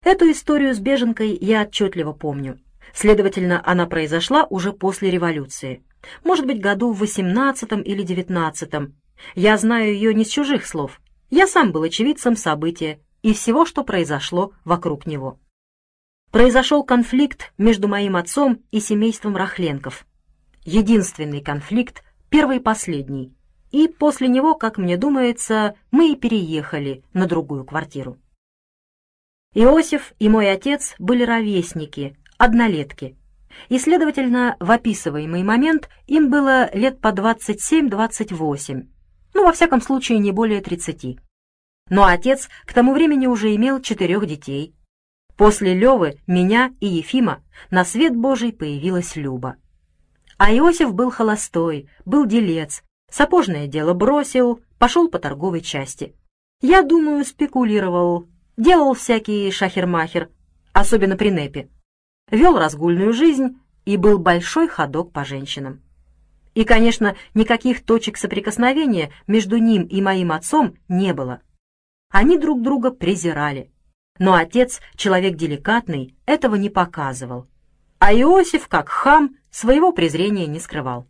Эту 0.05 0.31
историю 0.31 0.75
с 0.75 0.79
беженкой 0.79 1.37
я 1.41 1.63
отчетливо 1.63 2.13
помню. 2.13 2.61
Следовательно, 2.93 3.63
она 3.65 3.87
произошла 3.87 4.47
уже 4.51 4.73
после 4.73 5.11
революции. 5.11 5.85
Может 6.25 6.47
быть, 6.47 6.61
году 6.61 6.93
в 6.93 6.99
восемнадцатом 6.99 7.83
или 7.83 8.03
девятнадцатом. 8.03 8.97
Я 9.35 9.57
знаю 9.57 9.95
ее 9.95 10.13
не 10.15 10.25
с 10.25 10.29
чужих 10.29 10.67
слов. 10.67 11.01
Я 11.31 11.47
сам 11.47 11.73
был 11.73 11.83
очевидцем 11.83 12.37
события 12.37 13.01
и 13.23 13.33
всего, 13.33 13.65
что 13.65 13.85
произошло 13.85 14.53
вокруг 14.65 15.07
него. 15.07 15.39
Произошел 16.33 16.83
конфликт 16.83 17.53
между 17.59 17.89
моим 17.89 18.17
отцом 18.17 18.63
и 18.71 18.81
семейством 18.81 19.37
Рахленков. 19.37 20.07
Единственный 20.65 21.43
конфликт, 21.43 22.03
первый 22.31 22.57
и 22.57 22.61
последний. 22.61 23.37
И 23.71 23.87
после 23.87 24.29
него, 24.29 24.55
как 24.55 24.79
мне 24.79 24.97
думается, 24.97 25.77
мы 25.91 26.13
и 26.13 26.17
переехали 26.17 27.05
на 27.13 27.27
другую 27.27 27.65
квартиру. 27.65 28.17
Иосиф 29.55 30.15
и 30.19 30.31
мой 30.31 30.51
отец 30.51 30.95
были 30.99 31.23
ровесники, 31.23 32.17
однолетки, 32.39 33.17
и, 33.69 33.79
следовательно, 33.79 34.57
в 34.59 34.71
описываемый 34.71 35.43
момент 35.43 35.91
им 36.07 36.31
было 36.31 36.75
лет 36.75 37.03
по 37.03 37.09
27-28, 37.09 38.87
ну, 39.35 39.45
во 39.45 39.53
всяком 39.53 39.83
случае, 39.83 40.19
не 40.19 40.33
более 40.33 40.63
30. 40.63 41.19
Но 41.91 42.05
отец 42.05 42.49
к 42.65 42.73
тому 42.73 42.95
времени 42.95 43.27
уже 43.27 43.55
имел 43.55 43.81
четырех 43.81 44.27
детей. 44.27 44.75
После 45.43 45.75
Левы, 45.75 46.21
меня 46.29 46.73
и 46.79 46.87
Ефима 46.87 47.43
на 47.69 47.85
свет 47.85 48.15
Божий 48.15 48.53
появилась 48.53 49.17
Люба. 49.17 49.57
А 50.39 50.55
Иосиф 50.55 50.95
был 50.95 51.11
холостой, 51.11 51.89
был 52.05 52.27
делец, 52.27 52.85
сапожное 53.11 53.67
дело 53.67 53.93
бросил, 53.93 54.61
пошел 54.79 55.09
по 55.09 55.19
торговой 55.19 55.61
части. 55.61 56.15
Я 56.61 56.85
думаю, 56.85 57.25
спекулировал, 57.25 58.29
делал 58.57 58.95
всякие 58.95 59.51
шахермахер, 59.51 60.31
особенно 60.73 61.17
при 61.17 61.31
Непе 61.31 61.69
вел 62.31 62.57
разгульную 62.57 63.13
жизнь 63.13 63.59
и 63.85 63.97
был 63.97 64.21
большой 64.21 64.69
ходок 64.69 65.11
по 65.11 65.25
женщинам. 65.25 65.83
И, 66.55 66.63
конечно, 66.63 67.17
никаких 67.35 67.85
точек 67.85 68.17
соприкосновения 68.17 69.11
между 69.27 69.57
ним 69.57 69.87
и 69.87 70.01
моим 70.01 70.31
отцом 70.31 70.77
не 70.87 71.13
было. 71.13 71.43
Они 72.11 72.39
друг 72.39 72.63
друга 72.63 72.93
презирали. 72.93 73.72
Но 74.23 74.35
отец, 74.35 74.81
человек 74.95 75.35
деликатный, 75.35 76.15
этого 76.27 76.55
не 76.55 76.71
показывал. 76.71 77.49
А 77.99 78.15
Иосиф, 78.15 78.69
как 78.69 78.89
хам, 78.89 79.35
своего 79.51 79.91
презрения 79.91 80.47
не 80.47 80.61
скрывал. 80.61 81.09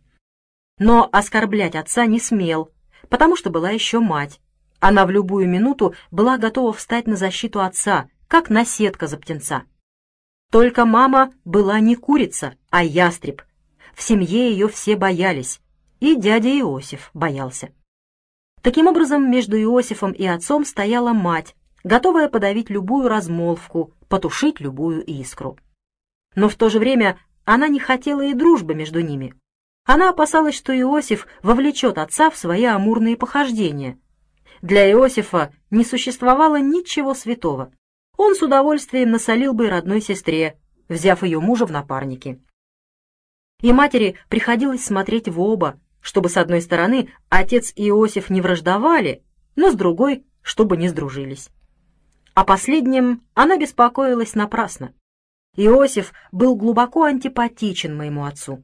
Но 0.79 1.09
оскорблять 1.11 1.75
отца 1.75 2.07
не 2.07 2.19
смел, 2.19 2.71
потому 3.09 3.35
что 3.35 3.51
была 3.51 3.69
еще 3.69 3.99
мать. 3.99 4.41
Она 4.79 5.05
в 5.05 5.11
любую 5.11 5.47
минуту 5.47 5.93
была 6.09 6.39
готова 6.39 6.73
встать 6.73 7.05
на 7.05 7.15
защиту 7.15 7.61
отца, 7.61 8.09
как 8.27 8.49
наседка 8.49 9.05
за 9.05 9.17
птенца. 9.17 9.61
Только 10.51 10.83
мама 10.83 11.31
была 11.45 11.79
не 11.79 11.95
курица, 11.95 12.55
а 12.71 12.83
ястреб. 12.83 13.43
В 13.93 14.01
семье 14.01 14.49
ее 14.49 14.67
все 14.67 14.95
боялись, 14.95 15.61
и 15.99 16.15
дядя 16.15 16.49
Иосиф 16.49 17.11
боялся. 17.13 17.69
Таким 18.63 18.87
образом, 18.87 19.29
между 19.29 19.55
Иосифом 19.61 20.13
и 20.13 20.25
отцом 20.25 20.65
стояла 20.65 21.13
мать, 21.13 21.55
готовая 21.83 22.27
подавить 22.29 22.69
любую 22.69 23.07
размолвку, 23.07 23.93
потушить 24.07 24.59
любую 24.59 25.03
искру. 25.03 25.57
Но 26.35 26.49
в 26.49 26.55
то 26.55 26.69
же 26.69 26.79
время 26.79 27.19
она 27.45 27.67
не 27.67 27.79
хотела 27.79 28.21
и 28.21 28.33
дружбы 28.33 28.75
между 28.75 29.01
ними. 29.01 29.35
Она 29.85 30.09
опасалась, 30.09 30.55
что 30.55 30.77
Иосиф 30.77 31.27
вовлечет 31.41 31.97
отца 31.97 32.29
в 32.29 32.37
свои 32.37 32.63
амурные 32.63 33.17
похождения. 33.17 33.99
Для 34.61 34.89
Иосифа 34.89 35.53
не 35.71 35.83
существовало 35.83 36.59
ничего 36.59 37.13
святого 37.13 37.73
он 38.17 38.35
с 38.35 38.41
удовольствием 38.41 39.11
насолил 39.11 39.53
бы 39.53 39.69
родной 39.69 40.01
сестре, 40.01 40.59
взяв 40.87 41.23
ее 41.23 41.39
мужа 41.39 41.65
в 41.65 41.71
напарники. 41.71 42.41
И 43.61 43.71
матери 43.71 44.17
приходилось 44.29 44.83
смотреть 44.83 45.29
в 45.29 45.39
оба, 45.39 45.79
чтобы 46.01 46.29
с 46.29 46.37
одной 46.37 46.61
стороны 46.61 47.09
отец 47.29 47.71
и 47.75 47.89
Иосиф 47.89 48.29
не 48.29 48.41
враждовали, 48.41 49.23
но 49.55 49.71
с 49.71 49.75
другой, 49.75 50.25
чтобы 50.41 50.77
не 50.77 50.89
сдружились. 50.89 51.49
О 52.33 52.45
последнем 52.45 53.21
она 53.35 53.57
беспокоилась 53.57 54.33
напрасно. 54.33 54.93
Иосиф 55.55 56.13
был 56.31 56.55
глубоко 56.55 57.03
антипатичен 57.03 57.95
моему 57.95 58.25
отцу. 58.25 58.63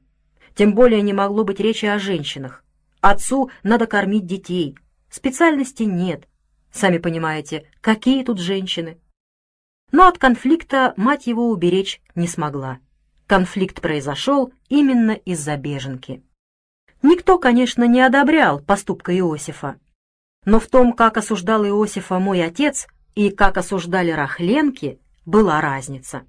Тем 0.55 0.73
более 0.73 1.01
не 1.01 1.13
могло 1.13 1.43
быть 1.43 1.59
речи 1.59 1.85
о 1.85 1.99
женщинах. 1.99 2.63
Отцу 2.99 3.51
надо 3.61 3.85
кормить 3.85 4.25
детей. 4.25 4.75
Специальности 5.09 5.83
нет. 5.83 6.27
Сами 6.71 6.97
понимаете, 6.97 7.69
какие 7.79 8.23
тут 8.23 8.39
женщины. 8.39 8.99
Но 9.91 10.07
от 10.07 10.17
конфликта 10.17 10.93
мать 10.97 11.27
его 11.27 11.49
уберечь 11.49 12.01
не 12.15 12.27
смогла. 12.27 12.79
Конфликт 13.27 13.81
произошел 13.81 14.51
именно 14.67 15.11
из-за 15.11 15.55
беженки. 15.57 16.23
Никто, 17.03 17.37
конечно, 17.37 17.83
не 17.85 18.01
одобрял 18.01 18.59
поступка 18.59 19.15
Иосифа. 19.15 19.79
Но 20.45 20.59
в 20.59 20.67
том, 20.67 20.93
как 20.93 21.17
осуждал 21.17 21.63
Иосифа 21.65 22.17
мой 22.17 22.43
отец 22.43 22.87
и 23.19 23.31
как 23.31 23.57
осуждали 23.57 24.11
Рахленки, 24.11 25.01
была 25.25 25.59
разница. 25.59 26.23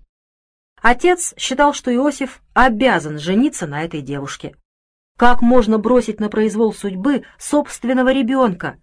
Отец 0.82 1.35
считал, 1.37 1.73
что 1.73 1.94
Иосиф 1.94 2.42
обязан 2.52 3.20
жениться 3.20 3.68
на 3.68 3.85
этой 3.85 4.00
девушке. 4.00 4.56
Как 5.16 5.40
можно 5.40 5.78
бросить 5.78 6.18
на 6.18 6.28
произвол 6.28 6.75
судьбы 6.75 7.23
собственного 7.38 8.12
ребенка? 8.12 8.80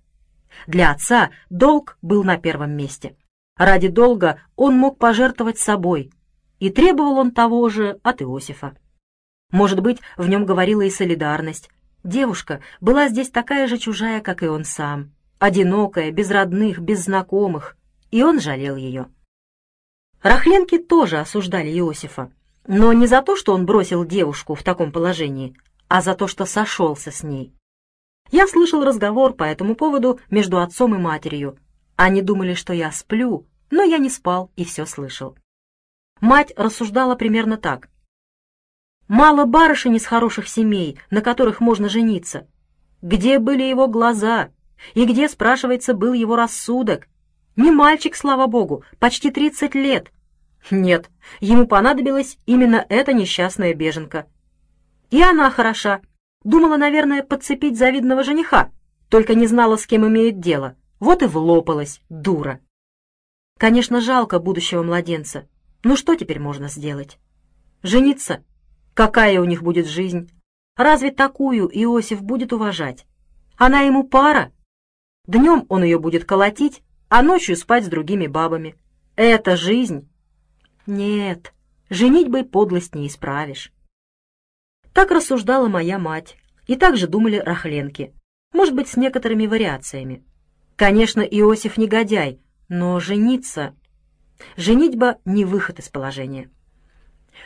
Для 0.67 0.91
отца 0.91 1.31
долг 1.49 1.97
был 2.01 2.23
на 2.23 2.37
первом 2.37 2.77
месте. 2.77 3.17
Ради 3.57 3.89
долга 3.89 4.39
он 4.55 4.77
мог 4.77 4.97
пожертвовать 4.97 5.59
собой, 5.59 6.09
и 6.59 6.69
требовал 6.69 7.17
он 7.17 7.31
того 7.31 7.67
же 7.67 7.99
от 8.03 8.21
Иосифа. 8.21 8.77
Может 9.51 9.81
быть, 9.81 9.99
в 10.15 10.29
нем 10.29 10.45
говорила 10.45 10.83
и 10.83 10.89
солидарность. 10.89 11.69
Девушка 12.05 12.61
была 12.79 13.09
здесь 13.09 13.31
такая 13.31 13.67
же 13.67 13.77
чужая, 13.77 14.21
как 14.21 14.43
и 14.43 14.47
он 14.47 14.63
сам, 14.63 15.11
одинокая, 15.39 16.09
без 16.11 16.31
родных, 16.31 16.79
без 16.79 17.03
знакомых, 17.03 17.75
и 18.11 18.23
он 18.23 18.39
жалел 18.39 18.75
ее. 18.75 19.07
Рахленки 20.21 20.77
тоже 20.77 21.19
осуждали 21.19 21.69
Иосифа, 21.69 22.31
но 22.65 22.93
не 22.93 23.07
за 23.07 23.21
то, 23.21 23.35
что 23.35 23.53
он 23.53 23.65
бросил 23.65 24.05
девушку 24.05 24.55
в 24.55 24.63
таком 24.63 24.91
положении, 24.91 25.55
а 25.87 26.01
за 26.01 26.15
то, 26.15 26.27
что 26.27 26.45
сошелся 26.45 27.11
с 27.11 27.23
ней. 27.23 27.53
Я 28.31 28.47
слышал 28.47 28.83
разговор 28.83 29.33
по 29.33 29.43
этому 29.43 29.75
поводу 29.75 30.19
между 30.29 30.59
отцом 30.59 30.95
и 30.95 30.97
матерью, 30.97 31.57
они 31.97 32.21
думали, 32.21 32.53
что 32.53 32.73
я 32.73 32.91
сплю, 32.91 33.47
но 33.71 33.81
я 33.81 33.97
не 33.97 34.09
спал 34.09 34.51
и 34.55 34.63
все 34.63 34.85
слышал. 34.85 35.35
Мать 36.21 36.53
рассуждала 36.55 37.15
примерно 37.15 37.57
так. 37.57 37.89
«Мало 39.07 39.45
барышень 39.45 39.95
из 39.95 40.05
хороших 40.05 40.47
семей, 40.47 40.99
на 41.09 41.21
которых 41.21 41.59
можно 41.59 41.89
жениться. 41.89 42.47
Где 43.01 43.39
были 43.39 43.63
его 43.63 43.87
глаза? 43.87 44.49
И 44.93 45.05
где, 45.05 45.27
спрашивается, 45.27 45.95
был 45.95 46.13
его 46.13 46.35
рассудок? 46.35 47.07
Не 47.57 47.71
мальчик, 47.71 48.15
слава 48.15 48.47
богу, 48.47 48.83
почти 48.99 49.29
тридцать 49.29 49.75
лет. 49.75 50.11
Нет, 50.71 51.09
ему 51.41 51.67
понадобилась 51.67 52.37
именно 52.45 52.85
эта 52.87 53.11
несчастная 53.11 53.73
беженка. 53.73 54.27
И 55.09 55.21
она 55.21 55.51
хороша, 55.51 56.01
Думала, 56.47 56.77
наверное, 56.77 57.23
подцепить 57.23 57.77
завидного 57.77 58.23
жениха, 58.23 58.71
только 59.09 59.35
не 59.35 59.47
знала, 59.47 59.75
с 59.75 59.85
кем 59.85 60.07
имеет 60.07 60.39
дело. 60.39 60.77
Вот 60.99 61.21
и 61.21 61.25
влопалась, 61.25 61.99
дура. 62.07 62.61
Конечно, 63.59 63.99
жалко 63.99 64.39
будущего 64.39 64.83
младенца. 64.83 65.47
Ну 65.83 65.97
что 65.97 66.15
теперь 66.15 66.39
можно 66.39 66.69
сделать? 66.69 67.19
Жениться? 67.83 68.43
Какая 68.93 69.41
у 69.41 69.43
них 69.43 69.61
будет 69.61 69.87
жизнь? 69.87 70.29
Разве 70.75 71.11
такую 71.11 71.67
Иосиф 71.67 72.21
будет 72.21 72.53
уважать? 72.53 73.05
Она 73.57 73.81
ему 73.81 74.03
пара? 74.03 74.53
Днем 75.25 75.65
он 75.69 75.83
ее 75.83 75.99
будет 75.99 76.23
колотить, 76.23 76.81
а 77.09 77.21
ночью 77.21 77.55
спать 77.55 77.85
с 77.85 77.89
другими 77.89 78.27
бабами. 78.27 78.75
Это 79.15 79.55
жизнь? 79.55 80.09
Нет, 80.85 81.53
женитьбой 81.89 82.43
подлость 82.43 82.95
не 82.95 83.07
исправишь. 83.07 83.71
Так 84.93 85.11
рассуждала 85.11 85.67
моя 85.67 85.99
мать, 85.99 86.37
и 86.65 86.75
так 86.75 86.97
же 86.97 87.07
думали 87.07 87.37
рахленки, 87.37 88.13
может 88.53 88.73
быть, 88.73 88.87
с 88.87 88.97
некоторыми 88.97 89.45
вариациями. 89.45 90.23
Конечно, 90.75 91.21
Иосиф 91.21 91.77
негодяй, 91.77 92.41
но 92.69 92.99
жениться... 92.99 93.75
Женитьба— 94.55 95.17
не 95.25 95.45
выход 95.45 95.79
из 95.79 95.89
положения. 95.89 96.51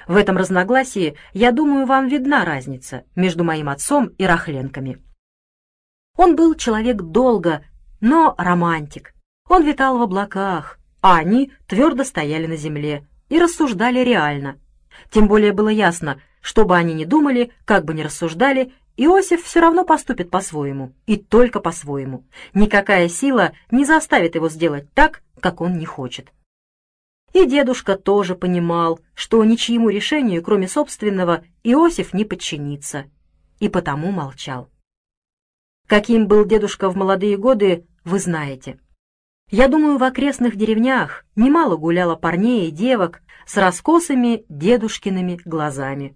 В 0.08 0.18
этом 0.18 0.36
разногласии, 0.38 1.16
я 1.34 1.52
думаю, 1.52 1.86
вам 1.86 2.08
видна 2.08 2.44
разница 2.44 3.06
между 3.16 3.44
моим 3.44 3.70
отцом 3.70 4.08
и 4.18 4.26
Рахленками. 4.26 5.02
Он 6.18 6.36
был 6.36 6.56
человек 6.56 7.02
долго, 7.02 7.64
но 8.02 8.36
романтик. 8.38 9.14
Он 9.52 9.66
витал 9.66 9.98
в 9.98 10.02
облаках, 10.02 10.80
а 11.02 11.18
они 11.18 11.52
твердо 11.68 12.06
стояли 12.06 12.48
на 12.48 12.56
земле 12.56 13.06
и 13.28 13.38
рассуждали 13.38 14.00
реально. 14.00 14.58
Тем 15.10 15.28
более 15.28 15.52
было 15.52 15.68
ясно, 15.68 16.22
что 16.40 16.64
бы 16.64 16.78
они 16.78 16.94
ни 16.94 17.04
думали, 17.04 17.52
как 17.66 17.84
бы 17.84 17.94
ни 17.94 18.02
рассуждали, 18.02 18.72
Иосиф 18.96 19.44
все 19.44 19.60
равно 19.60 19.84
поступит 19.84 20.30
по-своему, 20.30 20.94
и 21.06 21.18
только 21.18 21.60
по-своему. 21.60 22.24
Никакая 22.54 23.10
сила 23.10 23.52
не 23.72 23.84
заставит 23.84 24.36
его 24.36 24.48
сделать 24.48 24.90
так, 24.94 25.22
как 25.42 25.60
он 25.60 25.78
не 25.78 25.86
хочет. 25.86 26.32
И 27.34 27.46
дедушка 27.46 27.98
тоже 27.98 28.36
понимал, 28.36 29.02
что 29.16 29.44
ничьему 29.44 29.90
решению, 29.90 30.42
кроме 30.44 30.70
собственного, 30.70 31.44
Иосиф 31.66 32.14
не 32.14 32.24
подчинится, 32.24 33.04
и 33.60 33.68
потому 33.68 34.14
молчал. 34.14 34.70
Каким 35.88 36.28
был 36.28 36.46
дедушка 36.46 36.90
в 36.90 36.96
молодые 36.96 37.36
годы, 37.36 37.86
вы 38.06 38.18
знаете. 38.18 38.80
Я 39.52 39.68
думаю, 39.68 39.98
в 39.98 40.04
окрестных 40.04 40.56
деревнях 40.56 41.26
немало 41.36 41.76
гуляло 41.76 42.16
парней 42.16 42.70
и 42.70 42.72
девок 42.72 43.22
с 43.46 43.58
раскосыми 43.58 44.46
дедушкиными 44.48 45.42
глазами. 45.44 46.16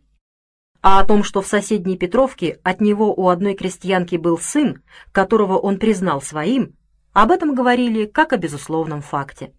А 0.82 1.02
о 1.02 1.06
том, 1.06 1.22
что 1.22 1.42
в 1.42 1.48
соседней 1.48 1.98
Петровке 1.98 2.62
от 2.64 2.80
него 2.80 3.14
у 3.14 3.28
одной 3.28 3.56
крестьянки 3.56 4.16
был 4.16 4.38
сын, 4.38 4.82
которого 5.12 5.58
он 5.58 5.80
признал 5.80 6.22
своим, 6.22 6.78
об 7.12 7.30
этом 7.30 7.54
говорили 7.54 8.06
как 8.06 8.32
о 8.32 8.38
безусловном 8.38 9.02
факте. 9.02 9.52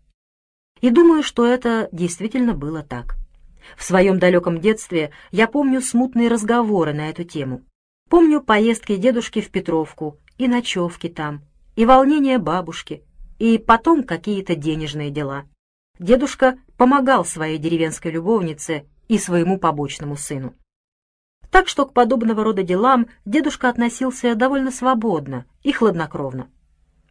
И 0.81 0.89
думаю, 0.89 1.23
что 1.23 1.45
это 1.45 1.91
действительно 1.93 2.55
было 2.55 2.83
так. 2.83 3.17
В 3.77 3.85
своем 3.85 4.19
далеком 4.19 4.59
детстве 4.59 5.11
я 5.33 5.49
помню 5.49 5.83
смутные 5.83 6.29
разговоры 6.29 6.95
на 6.95 7.11
эту 7.11 7.25
тему. 7.25 7.63
Помню 8.09 8.41
поездки 8.41 8.97
дедушки 8.97 9.43
в 9.43 9.51
Петровку 9.51 10.19
и 10.39 10.49
ночевки 10.49 11.11
там, 11.11 11.43
и 11.75 11.85
волнение 11.85 12.39
бабушки, 12.39 13.03
и 13.39 13.59
потом 13.59 14.03
какие-то 14.03 14.55
денежные 14.55 15.11
дела. 15.11 15.45
Дедушка 15.99 16.59
помогал 16.77 17.25
своей 17.25 17.59
деревенской 17.59 18.11
любовнице 18.11 18.87
и 19.09 19.19
своему 19.19 19.59
побочному 19.59 20.17
сыну. 20.17 20.55
Так 21.51 21.69
что 21.69 21.87
к 21.87 21.93
подобного 21.93 22.45
рода 22.45 22.63
делам 22.63 23.07
дедушка 23.25 23.69
относился 23.69 24.35
довольно 24.35 24.71
свободно 24.71 25.47
и 25.63 25.73
хладнокровно. 25.73 26.51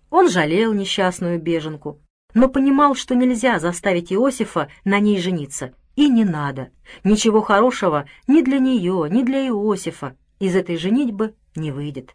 Он 0.09 0.29
жалел 0.29 0.73
несчастную 0.73 1.41
беженку, 1.41 1.99
но 2.33 2.49
понимал, 2.49 2.95
что 2.95 3.15
нельзя 3.15 3.59
заставить 3.59 4.13
Иосифа 4.13 4.69
на 4.83 4.99
ней 4.99 5.19
жениться, 5.19 5.73
и 5.95 6.09
не 6.09 6.25
надо. 6.25 6.69
Ничего 7.03 7.41
хорошего 7.41 8.05
ни 8.27 8.41
для 8.41 8.59
нее, 8.59 9.07
ни 9.09 9.23
для 9.23 9.47
Иосифа 9.47 10.15
из 10.39 10.55
этой 10.55 10.77
женитьбы 10.77 11.33
не 11.55 11.71
выйдет. 11.71 12.13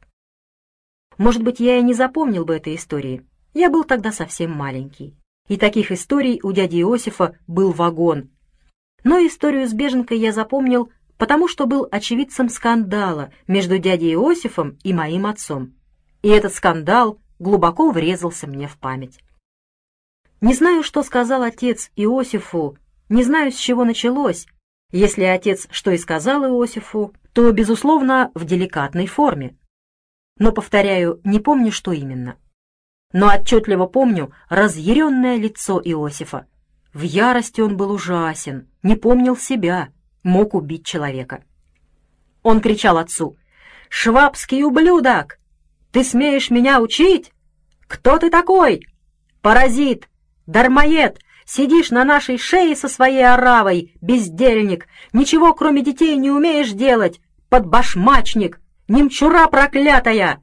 Может 1.18 1.42
быть, 1.42 1.60
я 1.60 1.78
и 1.78 1.82
не 1.82 1.94
запомнил 1.94 2.44
бы 2.44 2.54
этой 2.54 2.76
истории. 2.76 3.26
Я 3.54 3.70
был 3.70 3.84
тогда 3.84 4.12
совсем 4.12 4.52
маленький. 4.52 5.16
И 5.48 5.56
таких 5.56 5.92
историй 5.92 6.40
у 6.42 6.52
дяди 6.52 6.80
Иосифа 6.80 7.36
был 7.46 7.72
вагон. 7.72 8.30
Но 9.04 9.18
историю 9.18 9.66
с 9.66 9.72
беженкой 9.72 10.18
я 10.18 10.32
запомнил 10.32 10.90
потому 11.20 11.48
что 11.48 11.66
был 11.66 11.86
очевидцем 11.90 12.48
скандала 12.48 13.30
между 13.46 13.76
дядей 13.76 14.14
Иосифом 14.14 14.78
и 14.82 14.94
моим 14.94 15.26
отцом. 15.26 15.74
И 16.22 16.28
этот 16.28 16.54
скандал 16.54 17.18
глубоко 17.38 17.90
врезался 17.90 18.46
мне 18.46 18.66
в 18.66 18.78
память. 18.78 19.20
Не 20.40 20.54
знаю, 20.54 20.82
что 20.82 21.02
сказал 21.02 21.42
отец 21.42 21.90
Иосифу, 21.94 22.78
не 23.10 23.22
знаю, 23.22 23.52
с 23.52 23.56
чего 23.56 23.84
началось. 23.84 24.46
Если 24.92 25.24
отец 25.24 25.68
что 25.70 25.90
и 25.90 25.98
сказал 25.98 26.42
Иосифу, 26.46 27.12
то, 27.34 27.52
безусловно, 27.52 28.30
в 28.34 28.46
деликатной 28.46 29.06
форме. 29.06 29.58
Но, 30.38 30.52
повторяю, 30.52 31.20
не 31.22 31.38
помню, 31.38 31.70
что 31.70 31.92
именно. 31.92 32.38
Но 33.12 33.28
отчетливо 33.28 33.86
помню 33.86 34.32
разъяренное 34.48 35.36
лицо 35.36 35.80
Иосифа. 35.82 36.46
В 36.92 37.02
ярости 37.02 37.60
он 37.60 37.76
был 37.76 37.92
ужасен, 37.92 38.68
не 38.82 38.96
помнил 38.96 39.36
себя, 39.36 39.88
мог 40.22 40.54
убить 40.54 40.84
человека. 40.84 41.42
Он 42.42 42.60
кричал 42.60 42.98
отцу, 42.98 43.36
«Швабский 43.88 44.62
ублюдок! 44.62 45.38
Ты 45.92 46.04
смеешь 46.04 46.50
меня 46.50 46.80
учить? 46.80 47.32
Кто 47.88 48.18
ты 48.18 48.30
такой? 48.30 48.86
Паразит! 49.42 50.08
Дармоед! 50.46 51.18
Сидишь 51.44 51.90
на 51.90 52.04
нашей 52.04 52.38
шее 52.38 52.76
со 52.76 52.88
своей 52.88 53.26
оравой, 53.26 53.96
бездельник! 54.00 54.86
Ничего, 55.12 55.52
кроме 55.54 55.82
детей, 55.82 56.16
не 56.16 56.30
умеешь 56.30 56.70
делать! 56.70 57.20
Подбашмачник! 57.48 58.60
Немчура 58.86 59.48
проклятая! 59.48 60.40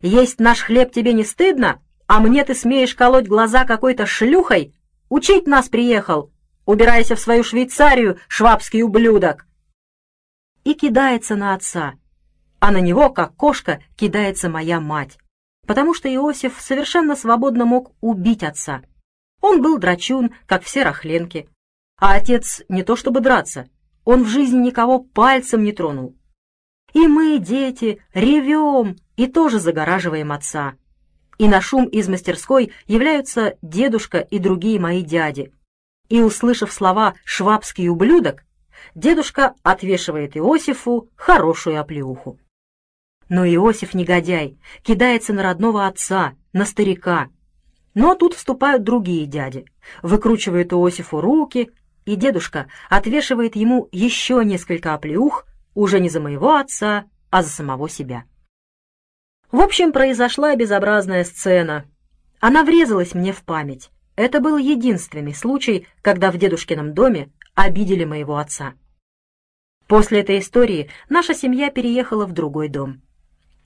Есть 0.00 0.38
наш 0.38 0.60
хлеб 0.60 0.92
тебе 0.92 1.12
не 1.12 1.24
стыдно? 1.24 1.80
А 2.14 2.20
мне 2.20 2.44
ты 2.44 2.54
смеешь 2.54 2.94
колоть 2.94 3.26
глаза 3.26 3.64
какой-то 3.64 4.06
шлюхой? 4.06 4.72
Учить 5.08 5.48
нас 5.48 5.68
приехал! 5.68 6.30
Убирайся 6.64 7.16
в 7.16 7.18
свою 7.18 7.42
Швейцарию, 7.42 8.20
швабский 8.28 8.82
ублюдок!» 8.82 9.48
И 10.62 10.74
кидается 10.74 11.34
на 11.34 11.54
отца, 11.54 11.94
а 12.60 12.70
на 12.70 12.76
него, 12.76 13.10
как 13.10 13.34
кошка, 13.34 13.82
кидается 13.96 14.48
моя 14.48 14.78
мать, 14.78 15.18
потому 15.66 15.92
что 15.92 16.08
Иосиф 16.08 16.60
совершенно 16.60 17.16
свободно 17.16 17.64
мог 17.64 17.90
убить 18.00 18.44
отца. 18.44 18.82
Он 19.40 19.60
был 19.60 19.78
драчун, 19.78 20.36
как 20.46 20.62
все 20.62 20.84
рахленки. 20.84 21.48
А 21.98 22.14
отец 22.14 22.62
не 22.68 22.84
то 22.84 22.94
чтобы 22.94 23.22
драться, 23.22 23.68
он 24.04 24.22
в 24.22 24.28
жизни 24.28 24.58
никого 24.58 25.00
пальцем 25.00 25.64
не 25.64 25.72
тронул. 25.72 26.16
И 26.92 27.08
мы, 27.08 27.40
дети, 27.40 28.00
ревем 28.12 28.98
и 29.16 29.26
тоже 29.26 29.58
загораживаем 29.58 30.30
отца. 30.30 30.74
И 31.38 31.48
на 31.48 31.60
шум 31.60 31.86
из 31.86 32.08
мастерской 32.08 32.72
являются 32.86 33.56
дедушка 33.62 34.18
и 34.18 34.38
другие 34.38 34.78
мои 34.78 35.02
дяди, 35.02 35.52
и, 36.08 36.20
услышав 36.20 36.72
слова 36.72 37.14
«швабский 37.24 37.88
ублюдок», 37.88 38.44
дедушка 38.94 39.54
отвешивает 39.62 40.36
Иосифу 40.36 41.08
хорошую 41.16 41.80
оплеуху. 41.80 42.38
Но 43.28 43.46
Иосиф 43.46 43.94
негодяй, 43.94 44.58
кидается 44.82 45.32
на 45.32 45.42
родного 45.42 45.86
отца, 45.86 46.34
на 46.52 46.66
старика. 46.66 47.30
Но 47.94 48.14
тут 48.14 48.34
вступают 48.34 48.82
другие 48.82 49.26
дяди, 49.26 49.64
выкручивают 50.02 50.72
Иосифу 50.72 51.20
руки, 51.20 51.70
и 52.04 52.16
дедушка 52.16 52.66
отвешивает 52.90 53.56
ему 53.56 53.88
еще 53.90 54.44
несколько 54.44 54.94
оплеух, 54.94 55.46
уже 55.74 56.00
не 56.00 56.10
за 56.10 56.20
моего 56.20 56.56
отца, 56.56 57.06
а 57.30 57.42
за 57.42 57.48
самого 57.48 57.88
себя. 57.88 58.24
В 59.54 59.60
общем, 59.60 59.92
произошла 59.92 60.56
безобразная 60.56 61.22
сцена. 61.22 61.84
Она 62.40 62.64
врезалась 62.64 63.14
мне 63.14 63.32
в 63.32 63.44
память, 63.44 63.92
это 64.16 64.40
был 64.40 64.56
единственный 64.56 65.32
случай, 65.32 65.86
когда 66.02 66.32
в 66.32 66.38
дедушкином 66.38 66.92
доме 66.92 67.30
обидели 67.54 68.04
моего 68.04 68.38
отца. 68.38 68.74
После 69.86 70.22
этой 70.22 70.40
истории 70.40 70.90
наша 71.08 71.34
семья 71.34 71.70
переехала 71.70 72.26
в 72.26 72.32
другой 72.32 72.68
дом. 72.68 73.00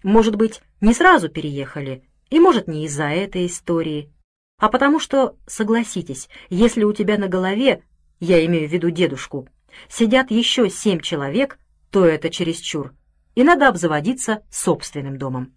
Может 0.03 0.37
быть, 0.37 0.61
не 0.83 0.93
сразу 0.93 1.31
переехали, 1.31 2.05
и 2.29 2.39
может 2.39 2.69
не 2.69 2.85
из-за 2.85 3.05
этой 3.05 3.47
истории, 3.47 4.13
а 4.59 4.69
потому 4.69 5.01
что, 5.01 5.37
согласитесь, 5.47 6.29
если 6.51 6.85
у 6.85 6.93
тебя 6.93 7.17
на 7.17 7.29
голове, 7.29 7.83
я 8.21 8.45
имею 8.45 8.69
в 8.69 8.73
виду 8.73 8.91
дедушку, 8.91 9.49
сидят 9.89 10.31
еще 10.31 10.69
семь 10.69 11.01
человек, 11.01 11.59
то 11.91 12.05
это 12.05 12.29
чересчур, 12.29 12.93
и 13.35 13.43
надо 13.43 13.69
обзаводиться 13.69 14.43
собственным 14.51 15.17
домом. 15.17 15.55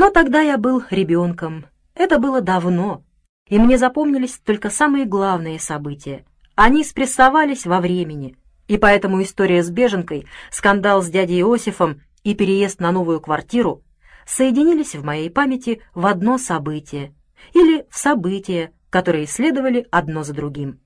Но 0.00 0.10
тогда 0.10 0.40
я 0.42 0.58
был 0.58 0.84
ребенком, 0.90 1.66
это 1.96 2.20
было 2.20 2.40
давно, 2.40 3.02
и 3.48 3.58
мне 3.58 3.76
запомнились 3.78 4.38
только 4.38 4.70
самые 4.70 5.06
главные 5.06 5.58
события. 5.58 6.24
Они 6.54 6.84
спрессовались 6.84 7.66
во 7.66 7.80
времени, 7.80 8.36
и 8.68 8.78
поэтому 8.78 9.20
история 9.22 9.60
с 9.60 9.70
беженкой, 9.70 10.28
скандал 10.52 11.02
с 11.02 11.08
дядей 11.08 11.40
Иосифом 11.40 12.00
и 12.22 12.36
переезд 12.36 12.78
на 12.78 12.92
новую 12.92 13.20
квартиру 13.20 13.82
соединились 14.24 14.94
в 14.94 15.04
моей 15.04 15.30
памяти 15.30 15.82
в 15.96 16.06
одно 16.06 16.38
событие 16.38 17.12
или 17.52 17.84
в 17.90 17.96
события, 17.96 18.70
которые 18.90 19.26
следовали 19.26 19.88
одно 19.90 20.22
за 20.22 20.32
другим, 20.32 20.78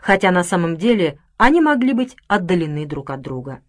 хотя 0.00 0.32
на 0.32 0.42
самом 0.42 0.76
деле 0.76 1.20
они 1.36 1.60
могли 1.60 1.92
быть 1.92 2.16
отдалены 2.26 2.84
друг 2.84 3.10
от 3.10 3.20
друга. 3.20 3.60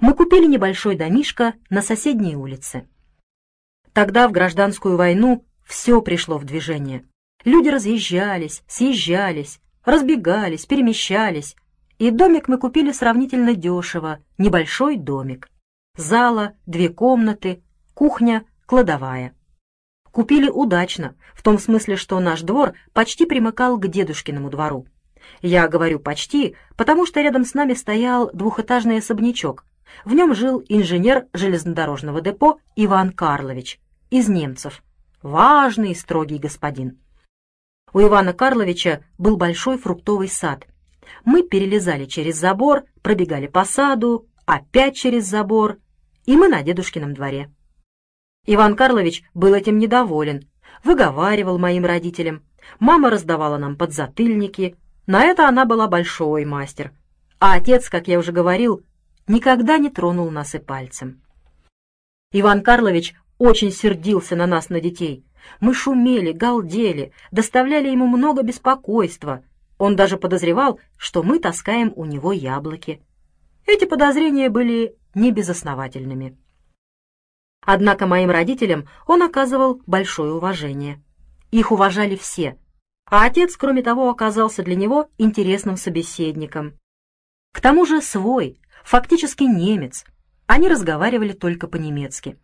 Мы 0.00 0.14
купили 0.14 0.46
небольшой 0.46 0.96
домишко 0.96 1.52
на 1.68 1.82
соседней 1.82 2.36
улице. 2.36 2.88
Тогда 3.96 4.28
в 4.28 4.30
гражданскую 4.30 4.98
войну 4.98 5.46
все 5.64 6.02
пришло 6.02 6.36
в 6.36 6.44
движение. 6.44 7.06
Люди 7.46 7.70
разъезжались, 7.70 8.62
съезжались, 8.68 9.58
разбегались, 9.86 10.66
перемещались, 10.66 11.56
и 11.96 12.10
домик 12.10 12.46
мы 12.46 12.58
купили 12.58 12.92
сравнительно 12.92 13.54
дешево, 13.54 14.18
небольшой 14.36 14.98
домик. 14.98 15.48
Зала, 15.96 16.52
две 16.66 16.90
комнаты, 16.90 17.62
кухня, 17.94 18.44
кладовая. 18.66 19.34
Купили 20.12 20.50
удачно, 20.50 21.14
в 21.32 21.42
том 21.42 21.58
смысле, 21.58 21.96
что 21.96 22.20
наш 22.20 22.42
двор 22.42 22.74
почти 22.92 23.24
примыкал 23.24 23.78
к 23.78 23.88
дедушкиному 23.88 24.50
двору. 24.50 24.86
Я 25.40 25.68
говорю 25.68 26.00
«почти», 26.00 26.54
потому 26.76 27.06
что 27.06 27.22
рядом 27.22 27.46
с 27.46 27.54
нами 27.54 27.72
стоял 27.72 28.30
двухэтажный 28.34 28.98
особнячок. 28.98 29.64
В 30.04 30.12
нем 30.12 30.34
жил 30.34 30.62
инженер 30.68 31.28
железнодорожного 31.32 32.20
депо 32.20 32.58
Иван 32.76 33.10
Карлович, 33.12 33.80
из 34.10 34.28
немцев. 34.28 34.82
Важный 35.22 35.92
и 35.92 35.94
строгий 35.94 36.38
господин. 36.38 37.00
У 37.92 38.00
Ивана 38.00 38.32
Карловича 38.32 39.04
был 39.18 39.36
большой 39.36 39.78
фруктовый 39.78 40.28
сад. 40.28 40.66
Мы 41.24 41.42
перелезали 41.42 42.04
через 42.04 42.36
забор, 42.36 42.84
пробегали 43.02 43.46
по 43.46 43.64
саду, 43.64 44.28
опять 44.44 44.96
через 44.96 45.24
забор, 45.24 45.78
и 46.24 46.36
мы 46.36 46.48
на 46.48 46.62
дедушкином 46.62 47.14
дворе. 47.14 47.50
Иван 48.44 48.76
Карлович 48.76 49.22
был 49.34 49.54
этим 49.54 49.78
недоволен, 49.78 50.48
выговаривал 50.84 51.58
моим 51.58 51.84
родителям. 51.84 52.44
Мама 52.78 53.10
раздавала 53.10 53.58
нам 53.58 53.76
подзатыльники. 53.76 54.76
На 55.06 55.24
это 55.24 55.48
она 55.48 55.64
была 55.64 55.88
большой 55.88 56.44
мастер. 56.44 56.92
А 57.38 57.54
отец, 57.54 57.88
как 57.88 58.08
я 58.08 58.18
уже 58.18 58.32
говорил, 58.32 58.82
никогда 59.26 59.78
не 59.78 59.90
тронул 59.90 60.30
нас 60.30 60.54
и 60.54 60.58
пальцем. 60.58 61.22
Иван 62.32 62.62
Карлович 62.62 63.14
очень 63.38 63.70
сердился 63.70 64.36
на 64.36 64.46
нас, 64.46 64.68
на 64.68 64.80
детей. 64.80 65.24
Мы 65.60 65.74
шумели, 65.74 66.32
галдели, 66.32 67.12
доставляли 67.30 67.88
ему 67.88 68.06
много 68.06 68.42
беспокойства. 68.42 69.44
Он 69.78 69.94
даже 69.94 70.16
подозревал, 70.16 70.80
что 70.96 71.22
мы 71.22 71.38
таскаем 71.38 71.92
у 71.96 72.04
него 72.04 72.32
яблоки. 72.32 73.02
Эти 73.66 73.84
подозрения 73.84 74.48
были 74.48 74.96
небезосновательными. 75.14 76.36
Однако 77.60 78.06
моим 78.06 78.30
родителям 78.30 78.88
он 79.06 79.22
оказывал 79.22 79.82
большое 79.86 80.32
уважение. 80.32 81.02
Их 81.50 81.72
уважали 81.72 82.16
все, 82.16 82.58
а 83.06 83.24
отец, 83.24 83.56
кроме 83.56 83.82
того, 83.82 84.08
оказался 84.08 84.62
для 84.62 84.74
него 84.74 85.08
интересным 85.18 85.76
собеседником. 85.76 86.78
К 87.52 87.60
тому 87.60 87.86
же 87.86 88.02
свой, 88.02 88.60
фактически 88.84 89.44
немец, 89.44 90.04
они 90.46 90.68
разговаривали 90.68 91.32
только 91.32 91.66
по-немецки. 91.66 92.38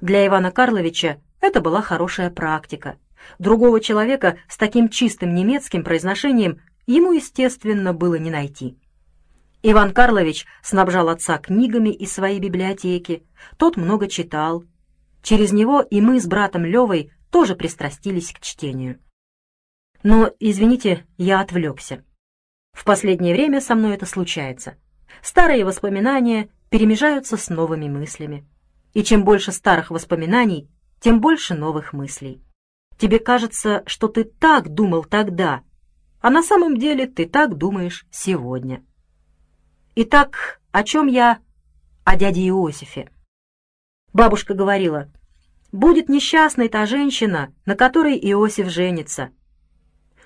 Для 0.00 0.26
Ивана 0.26 0.50
Карловича 0.50 1.20
это 1.40 1.60
была 1.60 1.82
хорошая 1.82 2.30
практика. 2.30 2.96
Другого 3.38 3.80
человека 3.80 4.38
с 4.48 4.56
таким 4.56 4.88
чистым 4.88 5.34
немецким 5.34 5.84
произношением 5.84 6.60
ему, 6.86 7.12
естественно, 7.12 7.92
было 7.92 8.14
не 8.16 8.30
найти. 8.30 8.78
Иван 9.62 9.92
Карлович 9.92 10.46
снабжал 10.62 11.08
отца 11.08 11.38
книгами 11.38 11.90
из 11.90 12.12
своей 12.12 12.38
библиотеки, 12.38 13.24
тот 13.56 13.76
много 13.76 14.06
читал. 14.08 14.64
Через 15.22 15.52
него 15.52 15.80
и 15.80 16.00
мы 16.00 16.20
с 16.20 16.26
братом 16.26 16.64
Левой 16.64 17.12
тоже 17.30 17.56
пристрастились 17.56 18.32
к 18.32 18.40
чтению. 18.40 19.00
Но, 20.04 20.30
извините, 20.38 21.06
я 21.16 21.40
отвлекся. 21.40 22.04
В 22.72 22.84
последнее 22.84 23.34
время 23.34 23.60
со 23.60 23.74
мной 23.74 23.94
это 23.94 24.06
случается. 24.06 24.76
Старые 25.22 25.64
воспоминания 25.64 26.48
перемежаются 26.70 27.36
с 27.36 27.48
новыми 27.48 27.88
мыслями. 27.88 28.46
И 28.94 29.02
чем 29.02 29.24
больше 29.24 29.52
старых 29.52 29.90
воспоминаний, 29.90 30.68
тем 31.00 31.20
больше 31.20 31.54
новых 31.54 31.92
мыслей. 31.92 32.42
Тебе 32.98 33.18
кажется, 33.18 33.82
что 33.86 34.08
ты 34.08 34.24
так 34.24 34.68
думал 34.68 35.04
тогда, 35.04 35.62
а 36.20 36.30
на 36.30 36.42
самом 36.42 36.76
деле 36.76 37.06
ты 37.06 37.26
так 37.26 37.56
думаешь 37.56 38.06
сегодня. 38.10 38.84
Итак, 39.94 40.60
о 40.72 40.82
чем 40.82 41.06
я? 41.06 41.38
О 42.04 42.16
дяде 42.16 42.48
Иосифе. 42.48 43.10
Бабушка 44.12 44.54
говорила, 44.54 45.10
будет 45.70 46.08
несчастной 46.08 46.68
та 46.68 46.86
женщина, 46.86 47.54
на 47.66 47.76
которой 47.76 48.18
Иосиф 48.18 48.68
женится. 48.68 49.30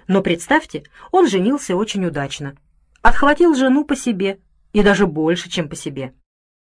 Но 0.08 0.22
представьте, 0.22 0.84
он 1.10 1.28
женился 1.28 1.76
очень 1.76 2.04
удачно. 2.06 2.56
Отхватил 3.02 3.54
жену 3.54 3.84
по 3.84 3.96
себе, 3.96 4.40
и 4.72 4.82
даже 4.82 5.06
больше, 5.06 5.50
чем 5.50 5.68
по 5.68 5.76
себе. 5.76 6.14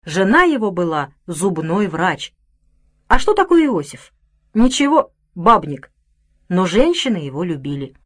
Жена 0.05 0.43
его 0.43 0.71
была 0.71 1.13
зубной 1.27 1.87
врач. 1.87 2.33
А 3.09 3.19
что 3.19 3.35
такое 3.35 3.67
Иосиф? 3.67 4.13
Ничего, 4.55 5.13
бабник. 5.35 5.91
Но 6.49 6.67
женщины 6.67 7.17
его 7.17 7.45
любили. 7.45 7.97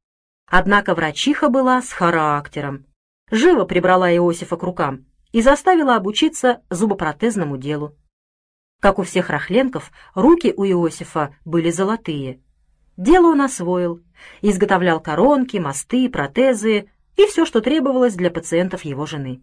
Однако 0.47 0.95
врачиха 0.95 1.49
была 1.49 1.81
с 1.83 1.91
характером 1.91 2.87
живо 3.31 3.65
прибрала 3.65 4.15
Иосифа 4.15 4.57
к 4.57 4.63
рукам 4.63 5.07
и 5.33 5.43
заставила 5.43 5.97
обучиться 5.97 6.63
зубопротезному 6.71 7.57
делу. 7.57 7.97
Как 8.81 8.99
у 8.99 9.03
всех 9.03 9.31
рахленков, 9.31 9.91
руки 10.15 10.53
у 10.57 10.65
Иосифа 10.65 11.35
были 11.45 11.71
золотые. 11.71 12.41
Дело 12.97 13.29
он 13.29 13.43
освоил, 13.43 14.03
изготовлял 14.43 15.01
коронки, 15.01 15.57
мосты, 15.57 16.09
протезы 16.09 16.91
и 17.17 17.27
все, 17.27 17.45
что 17.45 17.61
требовалось 17.61 18.15
для 18.15 18.31
пациентов 18.31 18.85
его 18.85 19.07
жены. 19.07 19.43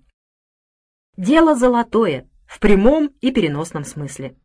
Дело 1.18 1.56
золотое, 1.56 2.28
в 2.54 2.60
прямом 2.60 3.08
и 3.20 3.32
переносном 3.32 3.84
смысле. 3.84 4.36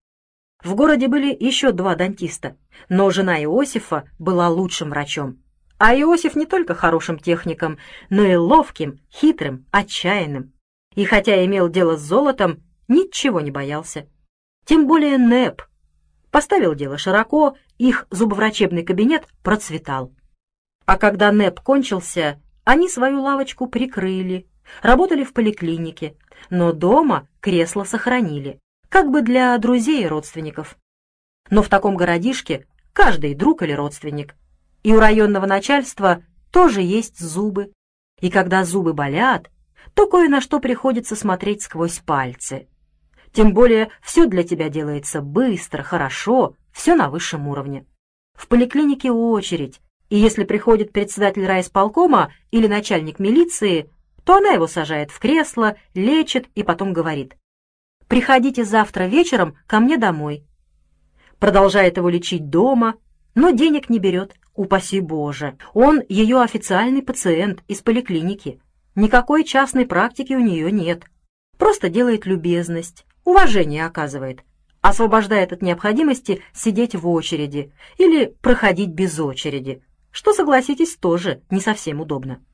В 0.65 0.75
городе 0.75 1.09
были 1.09 1.37
еще 1.39 1.73
два 1.73 1.95
дантиста, 1.95 2.57
но 2.89 3.11
жена 3.11 3.43
Иосифа 3.45 4.09
была 4.19 4.49
лучшим 4.49 4.89
врачом. 4.89 5.43
А 5.79 5.95
Иосиф 5.95 6.35
не 6.35 6.47
только 6.47 6.75
хорошим 6.75 7.19
техником, 7.19 7.77
но 8.09 8.23
и 8.23 8.35
ловким, 8.35 8.99
хитрым, 9.13 9.67
отчаянным. 9.73 10.55
И 10.95 11.05
хотя 11.05 11.45
имел 11.45 11.69
дело 11.69 11.99
с 11.99 12.01
золотом, 12.01 12.63
ничего 12.89 13.43
не 13.43 13.51
боялся. 13.51 14.09
Тем 14.65 14.87
более 14.87 15.19
НЭП. 15.19 15.61
Поставил 16.31 16.75
дело 16.75 16.97
широко, 16.97 17.59
их 17.77 18.07
зубоврачебный 18.11 18.85
кабинет 18.85 19.29
процветал. 19.43 20.15
А 20.87 20.97
когда 20.97 21.31
НЭП 21.31 21.61
кончился, 21.61 22.41
они 22.65 22.89
свою 22.89 23.21
лавочку 23.21 23.67
прикрыли, 23.67 24.49
работали 24.83 25.25
в 25.25 25.35
поликлинике, 25.35 26.17
но 26.51 26.73
дома 26.73 27.27
кресло 27.41 27.85
сохранили, 27.85 28.59
как 28.89 29.11
бы 29.11 29.23
для 29.23 29.57
друзей 29.59 30.05
и 30.05 30.09
родственников. 30.09 30.77
Но 31.51 31.63
в 31.63 31.69
таком 31.69 31.97
городишке 31.97 32.67
каждый 32.93 33.35
друг 33.35 33.63
или 33.63 33.73
родственник– 33.73 34.35
и 34.83 34.95
у 34.95 35.01
районного 35.01 35.47
начальства 35.47 36.23
тоже 36.51 36.81
есть 36.81 37.19
зубы. 37.19 37.73
И 38.21 38.31
когда 38.31 38.65
зубы 38.65 38.95
болят, 38.95 39.51
то 39.95 40.07
кое 40.07 40.29
на 40.29 40.41
что 40.41 40.61
приходится 40.61 41.17
смотреть 41.17 41.63
сквозь 41.63 41.99
пальцы. 41.99 42.69
Тем 43.33 43.53
более 43.53 43.91
все 44.03 44.27
для 44.27 44.43
тебя 44.43 44.69
делается 44.69 45.21
быстро, 45.21 45.83
хорошо, 45.83 46.55
все 46.73 46.95
на 46.95 47.11
высшем 47.11 47.49
уровне. 47.49 47.85
В 48.35 48.49
поликлинике 48.49 49.11
очередь, 49.11 49.81
и 50.09 50.17
если 50.17 50.45
приходит 50.45 50.93
председатель 50.93 51.47
райисполкома 51.47 52.33
или 52.51 52.67
начальник 52.67 53.19
милиции, 53.19 53.91
то 54.25 54.37
она 54.37 54.51
его 54.51 54.67
сажает 54.67 55.11
в 55.11 55.19
кресло, 55.19 55.77
лечит 55.95 56.49
и 56.55 56.63
потом 56.63 56.93
говорит 56.93 57.37
«Приходите 58.07 58.65
завтра 58.65 59.05
вечером 59.05 59.57
ко 59.67 59.81
мне 59.81 59.97
домой». 59.97 60.45
Продолжает 61.39 61.97
его 61.97 62.09
лечить 62.09 62.51
дома, 62.51 62.97
но 63.35 63.51
денег 63.51 63.89
не 63.89 63.99
берет, 63.99 64.35
Упаси 64.59 64.99
Боже, 64.99 65.57
он 65.73 66.03
ее 66.09 66.43
официальный 66.43 67.01
пациент 67.01 67.63
из 67.69 67.81
поликлиники. 67.81 68.61
Никакой 68.97 69.45
частной 69.45 69.87
практики 69.87 70.33
у 70.33 70.41
нее 70.41 70.73
нет. 70.73 71.05
Просто 71.57 71.89
делает 71.89 72.27
любезность, 72.27 73.07
уважение 73.25 73.87
оказывает, 73.87 74.41
освобождает 74.81 75.53
от 75.53 75.63
необходимости 75.63 76.43
сидеть 76.53 76.97
в 76.97 77.09
очереди 77.09 77.73
или 77.99 78.35
проходить 78.43 78.89
без 78.89 79.21
очереди, 79.21 79.81
что, 80.11 80.33
согласитесь, 80.33 80.97
тоже 80.97 81.41
не 81.51 81.61
совсем 81.61 82.01
удобно. 82.01 82.45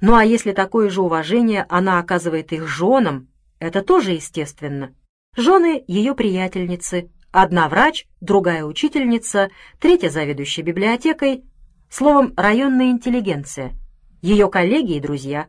Ну 0.00 0.14
а 0.14 0.24
если 0.24 0.52
такое 0.52 0.90
же 0.90 1.02
уважение 1.02 1.66
она 1.68 1.98
оказывает 1.98 2.52
их 2.52 2.66
женам, 2.66 3.28
это 3.58 3.82
тоже 3.82 4.12
естественно. 4.12 4.94
Жены 5.36 5.84
ее 5.86 6.14
приятельницы, 6.14 7.10
Одна 7.30 7.68
врач, 7.68 8.06
другая 8.22 8.64
учительница, 8.64 9.50
третья 9.78 10.08
заведующая 10.08 10.64
библиотекой, 10.64 11.44
словом, 11.90 12.32
районная 12.36 12.90
интеллигенция, 12.90 13.74
ее 14.22 14.48
коллеги 14.48 14.96
и 14.96 15.00
друзья. 15.00 15.48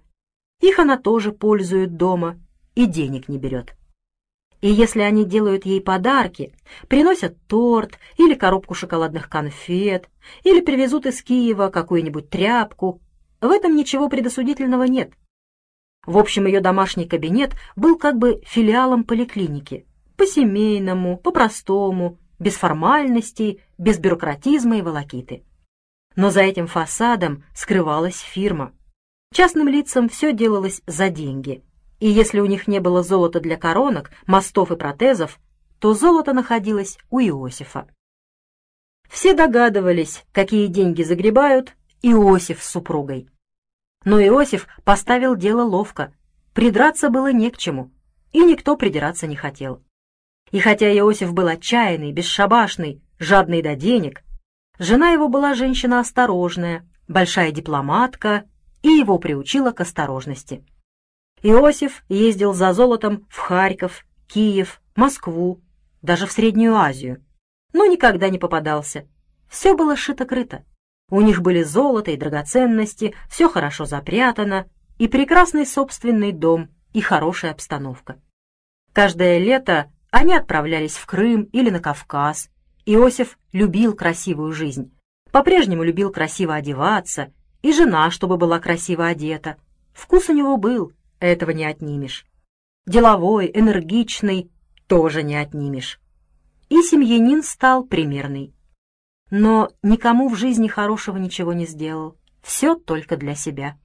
Их 0.62 0.78
она 0.78 0.98
тоже 0.98 1.32
пользует 1.32 1.96
дома 1.96 2.38
и 2.76 2.86
денег 2.86 3.30
не 3.30 3.38
берет. 3.38 3.76
И 4.60 4.70
если 4.70 5.00
они 5.00 5.24
делают 5.24 5.66
ей 5.66 5.80
подарки, 5.80 6.54
приносят 6.90 7.38
торт 7.48 7.98
или 8.18 8.34
коробку 8.36 8.74
шоколадных 8.74 9.30
конфет, 9.30 10.10
или 10.44 10.60
привезут 10.60 11.06
из 11.06 11.24
Киева 11.24 11.70
какую-нибудь 11.70 12.30
тряпку, 12.30 13.00
в 13.42 13.50
этом 13.50 13.76
ничего 13.76 14.10
предосудительного 14.10 14.84
нет. 14.84 15.12
В 16.06 16.18
общем, 16.18 16.46
ее 16.48 16.62
домашний 16.62 17.08
кабинет 17.08 17.54
был 17.76 17.98
как 17.98 18.18
бы 18.18 18.42
филиалом 18.46 19.04
поликлиники. 19.04 19.86
По-семейному, 20.18 21.18
по-простому, 21.18 22.18
без 22.40 22.56
формальностей, 22.56 23.62
без 23.78 24.00
бюрократизма 24.00 24.78
и 24.78 24.82
волокиты. 24.82 25.44
Но 26.16 26.30
за 26.30 26.42
этим 26.42 26.68
фасадом 26.68 27.44
скрывалась 27.54 28.20
фирма. 28.20 28.74
Частным 29.34 29.68
лицам 29.68 30.10
все 30.10 30.34
делалось 30.34 30.82
за 30.88 31.10
деньги– 31.10 31.64
и 32.00 32.08
если 32.08 32.40
у 32.40 32.46
них 32.46 32.68
не 32.68 32.80
было 32.80 33.04
золота 33.04 33.40
для 33.40 33.58
коронок, 33.58 34.12
мостов 34.26 34.72
и 34.72 34.76
протезов, 34.76 35.40
то 35.80 35.94
золото 35.94 36.34
находилось 36.34 36.98
у 37.10 37.20
Иосифа. 37.20 37.88
Все 39.10 39.34
догадывались, 39.34 40.24
какие 40.32 40.68
деньги 40.68 41.04
загребают 41.04 41.76
Иосиф 42.02 42.64
с 42.64 42.70
супругой. 42.70 43.30
Но 44.06 44.22
Иосиф 44.22 44.68
поставил 44.86 45.36
дело 45.36 45.64
ловко, 45.64 46.14
придраться 46.54 47.10
было 47.10 47.32
не 47.34 47.52
к 47.52 47.58
чему, 47.58 47.92
и 48.32 48.40
никто 48.40 48.78
придираться 48.78 49.28
не 49.28 49.36
хотел. 49.36 49.84
И 50.52 50.60
хотя 50.60 50.90
Иосиф 50.98 51.34
был 51.34 51.48
отчаянный, 51.48 52.14
бесшабашный, 52.14 53.02
жадный 53.20 53.62
до 53.62 53.76
денег, 53.76 54.24
жена 54.78 55.12
его 55.12 55.28
была 55.28 55.54
женщина 55.54 56.00
осторожная, 56.00 56.88
большая 57.08 57.52
дипломатка 57.52 58.46
и 58.82 58.90
его 58.90 59.20
приучила 59.20 59.72
к 59.72 59.82
осторожности. 59.82 60.66
Иосиф 61.42 62.04
ездил 62.08 62.54
за 62.54 62.74
золотом 62.74 63.28
в 63.30 63.38
Харьков, 63.38 64.06
Киев, 64.28 64.82
Москву, 64.96 65.62
даже 66.02 66.28
в 66.28 66.32
Среднюю 66.32 66.76
Азию, 66.76 67.24
но 67.74 67.86
никогда 67.86 68.30
не 68.30 68.40
попадался. 68.40 69.08
Все 69.50 69.76
было 69.76 69.96
шито-крыто. 69.96 70.64
У 71.10 71.22
них 71.22 71.42
были 71.42 71.64
золото 71.64 72.12
и 72.12 72.18
драгоценности, 72.18 73.16
все 73.30 73.50
хорошо 73.50 73.86
запрятано, 73.86 74.68
и 74.98 75.08
прекрасный 75.08 75.66
собственный 75.66 76.32
дом, 76.32 76.70
и 76.94 77.02
хорошая 77.02 77.52
обстановка. 77.52 78.20
Каждое 78.94 79.38
лето 79.40 79.92
они 80.12 80.34
отправлялись 80.34 80.96
в 80.96 81.06
Крым 81.06 81.44
или 81.44 81.70
на 81.70 81.80
Кавказ. 81.80 82.50
Иосиф 82.86 83.38
любил 83.52 83.96
красивую 83.96 84.52
жизнь, 84.52 84.92
по-прежнему 85.32 85.84
любил 85.84 86.12
красиво 86.12 86.56
одеваться, 86.56 87.32
и 87.62 87.74
жена, 87.74 88.10
чтобы 88.10 88.38
была 88.38 88.60
красиво 88.60 89.06
одета. 89.08 89.58
Вкус 89.94 90.30
у 90.30 90.34
него 90.34 90.58
был, 90.58 90.94
этого 91.20 91.52
не 91.52 91.66
отнимешь. 91.66 92.26
Деловой, 92.86 93.52
энергичный 93.54 94.50
тоже 94.88 95.24
не 95.24 95.36
отнимешь. 95.36 96.00
И 96.70 96.82
семьянин 96.82 97.44
стал 97.44 97.84
примерный. 97.84 98.54
Но 99.30 99.70
никому 99.84 100.30
в 100.30 100.36
жизни 100.36 100.68
хорошего 100.68 101.18
ничего 101.18 101.54
не 101.54 101.66
сделал. 101.66 102.18
Все 102.42 102.76
только 102.76 103.18
для 103.18 103.36
себя. 103.36 103.78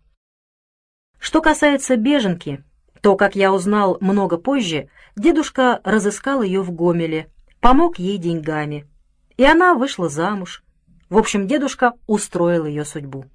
Что 1.19 1.41
касается 1.41 1.97
беженки, 1.97 2.65
то, 3.03 3.17
как 3.17 3.37
я 3.37 3.53
узнал 3.53 3.99
много 4.01 4.39
позже, 4.39 4.89
дедушка 5.17 5.81
разыскал 5.85 6.43
ее 6.43 6.63
в 6.63 6.71
Гомеле, 6.71 7.31
помог 7.61 7.99
ей 7.99 8.19
деньгами. 8.19 8.89
И 9.37 9.45
она 9.45 9.75
вышла 9.75 10.09
замуж. 10.09 10.65
В 11.11 11.19
общем, 11.19 11.47
дедушка 11.47 11.95
устроил 12.07 12.65
ее 12.67 12.85
судьбу. 12.85 13.27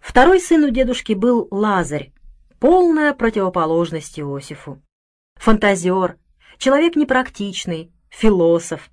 Второй 0.00 0.40
сын 0.40 0.64
у 0.64 0.70
дедушки 0.70 1.12
был 1.12 1.48
Лазарь, 1.50 2.12
полная 2.58 3.14
противоположность 3.14 4.18
Иосифу. 4.18 4.82
Фантазер, 5.36 6.18
человек 6.58 6.96
непрактичный, 6.96 7.92
философ, 8.10 8.90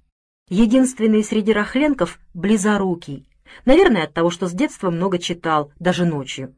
единственный 0.51 1.23
среди 1.23 1.53
рахленков 1.53 2.19
близорукий, 2.35 3.25
наверное, 3.65 4.03
от 4.03 4.13
того, 4.13 4.29
что 4.29 4.47
с 4.47 4.51
детства 4.51 4.91
много 4.91 5.17
читал, 5.17 5.71
даже 5.79 6.05
ночью. 6.05 6.53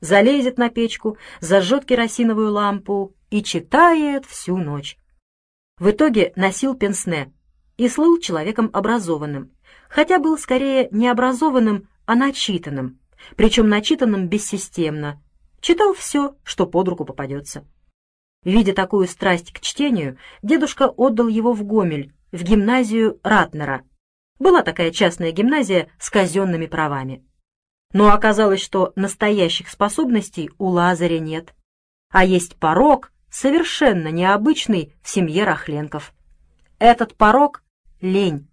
Залезет 0.00 0.58
на 0.58 0.68
печку, 0.68 1.18
зажжет 1.40 1.84
керосиновую 1.84 2.52
лампу 2.52 3.14
и 3.30 3.42
читает 3.42 4.26
всю 4.26 4.56
ночь. 4.56 4.96
В 5.78 5.90
итоге 5.90 6.32
носил 6.36 6.74
пенсне 6.74 7.32
и 7.76 7.88
слыл 7.88 8.20
человеком 8.20 8.70
образованным, 8.72 9.50
хотя 9.88 10.18
был 10.20 10.38
скорее 10.38 10.88
не 10.92 11.08
образованным, 11.08 11.88
а 12.06 12.14
начитанным, 12.14 13.00
причем 13.34 13.68
начитанным 13.68 14.28
бессистемно, 14.28 15.20
Читал 15.60 15.92
все, 15.92 16.36
что 16.44 16.66
под 16.66 16.88
руку 16.88 17.04
попадется. 17.04 17.66
Видя 18.44 18.72
такую 18.72 19.08
страсть 19.08 19.52
к 19.52 19.60
чтению, 19.60 20.18
дедушка 20.42 20.88
отдал 20.88 21.26
его 21.26 21.52
в 21.52 21.64
Гомель, 21.64 22.12
в 22.32 22.42
гимназию 22.42 23.20
Ратнера. 23.22 23.82
Была 24.38 24.62
такая 24.62 24.90
частная 24.90 25.32
гимназия 25.32 25.88
с 25.98 26.10
казенными 26.10 26.66
правами. 26.66 27.24
Но 27.92 28.12
оказалось, 28.12 28.60
что 28.60 28.92
настоящих 28.96 29.68
способностей 29.68 30.50
у 30.58 30.66
Лазаря 30.68 31.18
нет. 31.18 31.54
А 32.10 32.24
есть 32.24 32.56
порог, 32.56 33.12
совершенно 33.30 34.08
необычный 34.08 34.94
в 35.02 35.08
семье 35.08 35.44
Рахленков. 35.44 36.12
Этот 36.78 37.16
порог— 37.16 37.62
лень. 38.00 38.48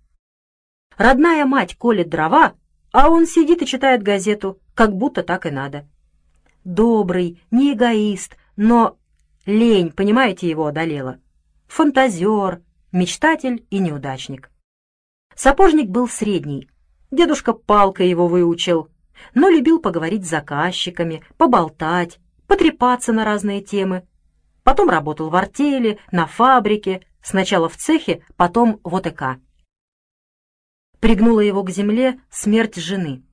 Родная 0.98 1.46
мать 1.46 1.76
колет 1.76 2.10
дрова, 2.10 2.54
а 2.92 3.10
он 3.10 3.26
сидит 3.28 3.62
и 3.62 3.66
читает 3.66 4.04
газету, 4.04 4.60
как 4.74 4.96
будто 4.96 5.24
так 5.24 5.46
и 5.46 5.52
надо 5.52 5.86
добрый, 6.66 7.42
не 7.52 7.74
эгоист, 7.74 8.36
но 8.58 8.98
лень, 9.46 9.92
понимаете, 9.92 10.50
его 10.50 10.66
одолела. 10.66 11.20
Фантазер, 11.68 12.62
мечтатель 12.92 13.66
и 13.70 13.80
неудачник. 13.80 14.52
Сапожник 15.36 15.90
был 15.90 16.08
средний. 16.08 16.70
Дедушка 17.12 17.54
палкой 17.54 18.10
его 18.10 18.28
выучил, 18.28 18.90
но 19.34 19.50
любил 19.50 19.80
поговорить 19.80 20.26
с 20.26 20.30
заказчиками, 20.30 21.24
поболтать, 21.38 22.20
потрепаться 22.48 23.14
на 23.14 23.26
разные 23.26 23.62
темы. 23.62 24.08
Потом 24.64 24.90
работал 24.90 25.30
в 25.30 25.36
артели, 25.36 26.00
на 26.12 26.26
фабрике, 26.26 27.06
сначала 27.22 27.70
в 27.70 27.78
цехе, 27.78 28.24
потом 28.36 28.80
в 28.84 28.96
ОТК. 28.96 29.40
Пригнула 31.00 31.42
его 31.42 31.64
к 31.64 31.70
земле 31.70 32.20
смерть 32.30 32.76
жены. 32.76 33.24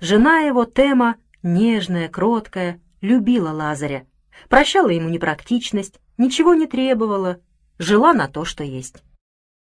Жена 0.00 0.40
его, 0.40 0.64
Тема, 0.64 1.16
нежная, 1.42 2.08
кроткая, 2.08 2.80
любила 3.00 3.50
Лазаря, 3.50 4.06
прощала 4.48 4.88
ему 4.88 5.08
непрактичность, 5.08 6.00
ничего 6.16 6.54
не 6.54 6.66
требовала, 6.66 7.40
жила 7.80 8.12
на 8.12 8.28
то, 8.28 8.44
что 8.44 8.62
есть. 8.62 9.02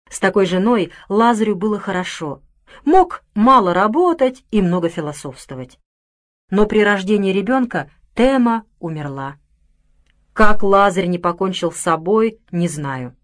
С 0.09 0.19
такой 0.19 0.47
женой 0.47 0.91
Лазарю 1.07 1.55
было 1.55 1.79
хорошо, 1.79 2.41
мог 2.83 3.23
мало 3.35 3.73
работать 3.73 4.43
и 4.49 4.61
много 4.61 4.89
философствовать. 4.89 5.79
Но 6.49 6.65
при 6.65 6.83
рождении 6.83 7.31
ребенка 7.31 7.89
Тема 8.15 8.65
умерла. 8.79 9.37
Как 10.33 10.63
Лазарь 10.63 11.05
не 11.05 11.19
покончил 11.19 11.71
с 11.71 11.77
собой, 11.77 12.39
не 12.51 12.67
знаю. 12.67 13.15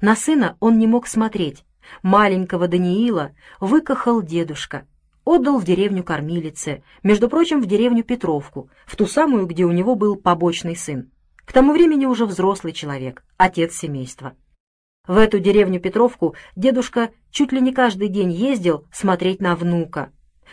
На 0.00 0.16
сына 0.16 0.56
он 0.60 0.78
не 0.78 0.86
мог 0.86 1.06
смотреть. 1.06 1.64
Маленького 2.02 2.68
Даниила 2.68 3.30
выкахал 3.60 4.22
дедушка, 4.22 4.86
отдал 5.24 5.58
в 5.58 5.64
деревню 5.64 6.02
кормилице, 6.02 6.82
между 7.02 7.28
прочим, 7.28 7.62
в 7.62 7.66
деревню 7.66 8.02
Петровку, 8.04 8.68
в 8.86 8.96
ту 8.96 9.06
самую, 9.06 9.46
где 9.46 9.64
у 9.64 9.72
него 9.72 9.94
был 9.94 10.16
побочный 10.16 10.76
сын. 10.76 11.10
К 11.50 11.52
тому 11.52 11.72
времени 11.72 12.06
уже 12.06 12.26
взрослый 12.26 12.72
человек, 12.72 13.24
отец 13.36 13.74
семейства. 13.74 14.36
В 15.08 15.16
эту 15.16 15.40
деревню 15.40 15.80
Петровку 15.80 16.36
дедушка 16.54 17.10
чуть 17.32 17.50
ли 17.50 17.60
не 17.60 17.72
каждый 17.72 18.06
день 18.06 18.30
ездил 18.30 18.86
смотреть 18.92 19.40
на 19.40 19.56
внука. 19.56 20.12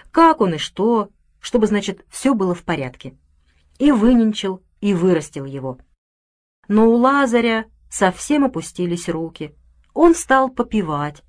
Как 0.09 0.41
он 0.41 0.55
и 0.55 0.57
что, 0.57 1.09
чтобы, 1.39 1.67
значит, 1.67 2.03
все 2.09 2.33
было 2.33 2.55
в 2.55 2.63
порядке. 2.63 3.15
И 3.77 3.91
выненчил, 3.91 4.63
и 4.81 4.95
вырастил 4.95 5.45
его. 5.45 5.77
Но 6.67 6.87
у 6.87 6.95
Лазаря 6.95 7.65
совсем 7.91 8.43
опустились 8.43 9.07
руки. 9.07 9.53
Он 9.93 10.15
стал 10.15 10.49
попивать, 10.49 11.21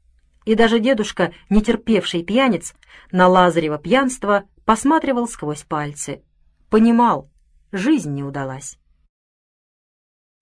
и 0.46 0.54
даже 0.54 0.80
дедушка, 0.80 1.34
не 1.50 1.60
терпевший 1.60 2.22
пьяниц, 2.22 2.72
на 3.12 3.28
Лазарева 3.28 3.76
пьянство 3.76 4.44
посматривал 4.64 5.28
сквозь 5.28 5.64
пальцы. 5.64 6.22
Понимал, 6.70 7.28
жизнь 7.70 8.14
не 8.14 8.24
удалась. 8.24 8.78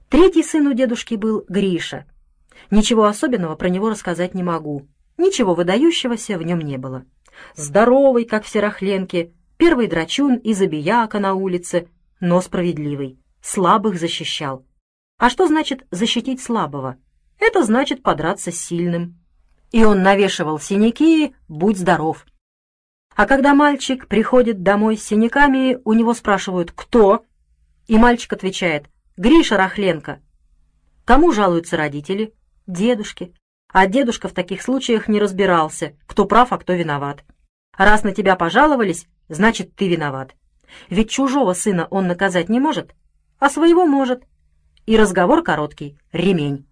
Третий 0.09 0.43
сын 0.43 0.67
у 0.67 0.73
дедушки 0.73 1.15
был 1.15 1.45
Гриша. 1.49 2.07
Ничего 2.71 3.05
особенного 3.05 3.57
про 3.57 3.69
него 3.69 3.91
рассказать 3.91 4.35
не 4.35 4.43
могу. 4.43 4.87
Ничего 5.19 5.55
выдающегося 5.55 6.39
в 6.39 6.43
нем 6.43 6.61
не 6.61 6.79
было. 6.79 7.05
Здоровый, 7.55 8.25
как 8.25 8.45
все 8.45 8.61
рахленки, 8.61 9.33
первый 9.57 9.89
драчун 9.89 10.37
и 10.37 10.55
забияка 10.55 11.19
на 11.19 11.35
улице, 11.35 11.89
но 12.21 12.41
справедливый, 12.41 13.19
слабых 13.41 13.99
защищал. 13.99 14.65
А 15.19 15.31
что 15.31 15.47
значит 15.47 15.87
защитить 15.91 16.43
слабого? 16.43 16.97
Это 17.39 17.65
значит 17.65 18.03
подраться 18.03 18.51
с 18.53 18.59
сильным 18.59 19.19
и 19.73 19.85
он 19.85 20.03
навешивал 20.03 20.59
синяки 20.59 21.35
«Будь 21.49 21.79
здоров». 21.79 22.25
А 23.15 23.27
когда 23.27 23.55
мальчик 23.55 24.07
приходит 24.09 24.63
домой 24.63 24.97
с 24.97 25.05
синяками, 25.05 25.79
у 25.85 25.93
него 25.93 26.15
спрашивают 26.15 26.73
«Кто?» 26.73 27.25
И 27.87 27.99
мальчик 27.99 28.33
отвечает 28.33 28.87
«Гриша 29.17 29.57
Рахленко». 29.57 30.21
Кому 31.07 31.33
жалуются 31.33 31.77
родители? 31.77 32.35
Дедушке. 32.67 33.33
А 33.73 33.87
дедушка 33.87 34.29
в 34.29 34.33
таких 34.33 34.61
случаях 34.61 35.09
не 35.09 35.21
разбирался, 35.21 35.95
кто 36.07 36.25
прав, 36.25 36.53
а 36.53 36.59
кто 36.59 36.73
виноват. 36.75 37.25
Раз 37.77 38.03
на 38.03 38.13
тебя 38.13 38.37
пожаловались, 38.37 39.07
значит, 39.29 39.75
ты 39.75 39.89
виноват. 39.89 40.35
Ведь 40.91 41.11
чужого 41.11 41.53
сына 41.53 41.87
он 41.91 42.07
наказать 42.07 42.49
не 42.49 42.61
может, 42.61 42.95
а 43.39 43.49
своего 43.51 43.87
может. 43.87 44.25
И 44.87 44.97
разговор 44.97 45.43
короткий— 45.43 45.99
ремень. 46.13 46.67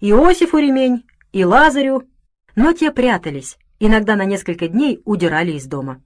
Иосифу 0.00 0.58
ремень, 0.58 1.04
и 1.32 1.44
Лазарю, 1.44 2.08
но 2.56 2.72
те 2.72 2.90
прятались, 2.90 3.58
иногда 3.78 4.16
на 4.16 4.24
несколько 4.24 4.68
дней 4.68 5.00
удирали 5.04 5.52
из 5.52 5.66
дома. 5.66 6.02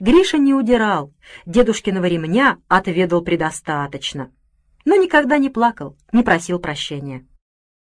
Гриша 0.00 0.38
не 0.38 0.54
удирал, 0.54 1.12
дедушкиного 1.46 2.06
ремня 2.06 2.58
отведал 2.68 3.22
предостаточно, 3.22 4.30
но 4.84 4.96
никогда 4.96 5.38
не 5.38 5.50
плакал, 5.50 5.96
не 6.12 6.22
просил 6.22 6.58
прощения. 6.58 7.26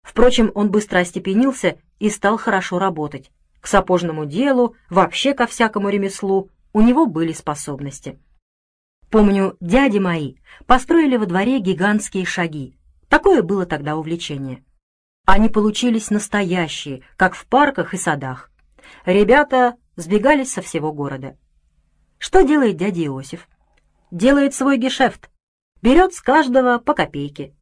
Впрочем, 0.02 0.50
он 0.54 0.70
быстро 0.70 1.00
остепенился 1.00 1.78
и 1.98 2.10
стал 2.10 2.38
хорошо 2.38 2.78
работать. 2.78 3.30
К 3.60 3.66
сапожному 3.66 4.24
делу, 4.24 4.76
вообще 4.88 5.34
ко 5.34 5.46
всякому 5.46 5.88
ремеслу 5.88 6.50
у 6.72 6.80
него 6.80 7.06
были 7.06 7.32
способности. 7.32 8.18
Помню, 9.10 9.56
дяди 9.60 9.98
мои 9.98 10.36
построили 10.66 11.16
во 11.16 11.26
дворе 11.26 11.58
гигантские 11.58 12.24
шаги. 12.24 12.78
Такое 13.08 13.42
было 13.42 13.64
тогда 13.66 13.96
увлечение. 13.96 14.64
Они 15.24 15.48
получились 15.48 16.10
настоящие, 16.10 17.02
как 17.16 17.34
в 17.34 17.46
парках 17.46 17.94
и 17.94 17.96
садах. 17.96 18.50
Ребята 19.04 19.76
сбегались 19.96 20.52
со 20.52 20.62
всего 20.62 20.92
города. 20.92 21.36
Что 22.18 22.42
делает 22.42 22.76
дядя 22.76 23.04
Иосиф? 23.04 23.48
Делает 24.10 24.54
свой 24.54 24.78
гешефт. 24.78 25.30
Берет 25.80 26.12
с 26.12 26.20
каждого 26.20 26.78
по 26.78 26.92
копейке. 26.92 27.54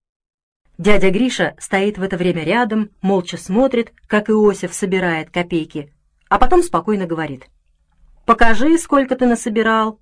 Дядя 0.79 1.11
Гриша 1.11 1.55
стоит 1.59 1.99
в 1.99 2.03
это 2.03 2.17
время 2.17 2.45
рядом, 2.45 2.91
молча 3.03 3.37
смотрит, 3.37 3.93
как 4.07 4.31
Иосиф 4.31 4.73
собирает 4.73 5.31
копейки, 5.31 5.93
а 6.29 6.39
потом 6.39 6.63
спокойно 6.63 7.07
говорит. 7.07 7.49
«Покажи, 8.25 8.79
сколько 8.79 9.17
ты 9.17 9.27
насобирал». 9.27 10.01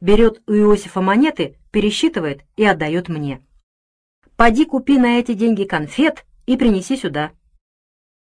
Берет 0.00 0.42
у 0.46 0.52
Иосифа 0.52 1.00
монеты, 1.00 1.56
пересчитывает 1.70 2.42
и 2.56 2.64
отдает 2.64 3.08
мне. 3.08 3.42
«Поди 4.36 4.64
купи 4.64 4.98
на 4.98 5.18
эти 5.18 5.32
деньги 5.34 5.64
конфет 5.64 6.24
и 6.46 6.56
принеси 6.56 6.96
сюда». 6.96 7.32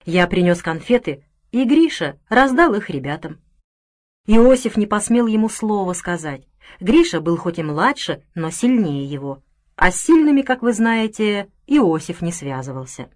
Я 0.05 0.27
принес 0.27 0.61
конфеты, 0.61 1.25
и 1.51 1.63
Гриша 1.65 2.17
раздал 2.29 2.73
их 2.75 2.89
ребятам. 2.89 3.39
Иосиф 4.25 4.77
не 4.77 4.85
посмел 4.85 5.27
ему 5.27 5.49
слова 5.49 5.93
сказать. 5.93 6.46
Гриша 6.79 7.21
был 7.21 7.37
хоть 7.37 7.59
и 7.59 7.63
младше, 7.63 8.23
но 8.35 8.49
сильнее 8.49 9.05
его. 9.05 9.41
А 9.75 9.91
с 9.91 10.01
сильными, 10.01 10.41
как 10.41 10.61
вы 10.61 10.73
знаете, 10.73 11.49
Иосиф 11.67 12.21
не 12.21 12.31
связывался. 12.31 13.09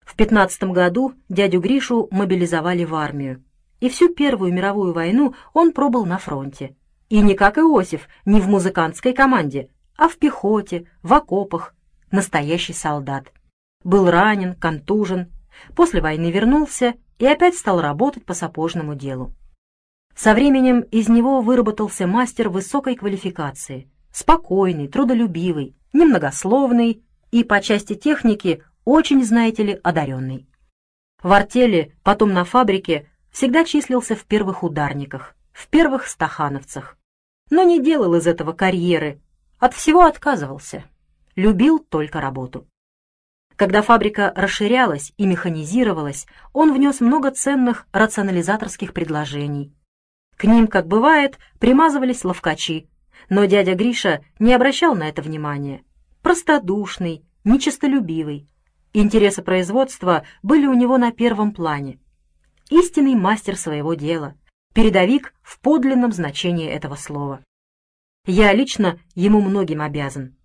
В 0.00 0.16
пятнадцатом 0.16 0.72
году 0.72 1.14
дядю 1.28 1.60
Гришу 1.60 2.08
мобилизовали 2.10 2.84
в 2.84 2.94
армию. 2.94 3.42
И 3.80 3.88
всю 3.88 4.08
Первую 4.14 4.52
мировую 4.52 4.92
войну 4.92 5.34
он 5.52 5.72
пробыл 5.72 6.06
на 6.06 6.18
фронте. 6.18 6.76
И 7.08 7.20
не 7.20 7.34
как 7.34 7.58
Иосиф, 7.58 8.08
не 8.24 8.40
в 8.40 8.48
музыкантской 8.48 9.12
команде, 9.12 9.70
а 9.96 10.08
в 10.08 10.16
пехоте, 10.16 10.86
в 11.02 11.12
окопах. 11.12 11.74
Настоящий 12.10 12.72
солдат 12.72 13.32
был 13.84 14.10
ранен, 14.10 14.54
контужен, 14.54 15.30
после 15.76 16.00
войны 16.00 16.30
вернулся 16.30 16.94
и 17.18 17.26
опять 17.26 17.56
стал 17.56 17.80
работать 17.80 18.24
по 18.24 18.34
сапожному 18.34 18.94
делу. 18.94 19.34
Со 20.16 20.32
временем 20.32 20.80
из 20.80 21.08
него 21.08 21.40
выработался 21.40 22.06
мастер 22.06 22.48
высокой 22.48 22.94
квалификации, 22.94 23.88
спокойный, 24.12 24.86
трудолюбивый, 24.86 25.74
немногословный 25.92 27.02
и 27.32 27.42
по 27.42 27.60
части 27.60 27.94
техники 27.94 28.62
очень, 28.84 29.24
знаете 29.24 29.64
ли, 29.64 29.80
одаренный. 29.82 30.46
В 31.22 31.32
артели, 31.32 31.96
потом 32.02 32.32
на 32.32 32.44
фабрике, 32.44 33.08
всегда 33.30 33.64
числился 33.64 34.14
в 34.14 34.24
первых 34.24 34.62
ударниках, 34.62 35.34
в 35.52 35.66
первых 35.68 36.06
стахановцах, 36.06 36.96
но 37.50 37.64
не 37.64 37.80
делал 37.82 38.14
из 38.14 38.26
этого 38.26 38.52
карьеры, 38.52 39.20
от 39.58 39.74
всего 39.74 40.02
отказывался, 40.02 40.84
любил 41.34 41.80
только 41.80 42.20
работу. 42.20 42.68
Когда 43.56 43.82
фабрика 43.82 44.32
расширялась 44.36 45.12
и 45.16 45.26
механизировалась, 45.26 46.26
он 46.52 46.72
внес 46.72 47.00
много 47.00 47.30
ценных 47.30 47.86
рационализаторских 47.92 48.92
предложений. 48.92 49.72
К 50.36 50.44
ним, 50.44 50.66
как 50.66 50.86
бывает, 50.86 51.38
примазывались 51.58 52.24
ловкачи, 52.24 52.88
но 53.28 53.44
дядя 53.44 53.74
Гриша 53.74 54.24
не 54.38 54.52
обращал 54.52 54.94
на 54.94 55.08
это 55.08 55.22
внимания. 55.22 55.82
Простодушный, 56.22 57.24
нечистолюбивый. 57.44 58.48
Интересы 58.92 59.42
производства 59.42 60.24
были 60.42 60.66
у 60.66 60.74
него 60.74 60.98
на 60.98 61.12
первом 61.12 61.52
плане. 61.52 61.98
Истинный 62.70 63.14
мастер 63.14 63.56
своего 63.56 63.94
дела, 63.94 64.34
передовик 64.72 65.34
в 65.42 65.60
подлинном 65.60 66.12
значении 66.12 66.68
этого 66.68 66.96
слова. 66.96 67.44
Я 68.26 68.52
лично 68.54 68.98
ему 69.14 69.40
многим 69.40 69.82
обязан. 69.82 70.36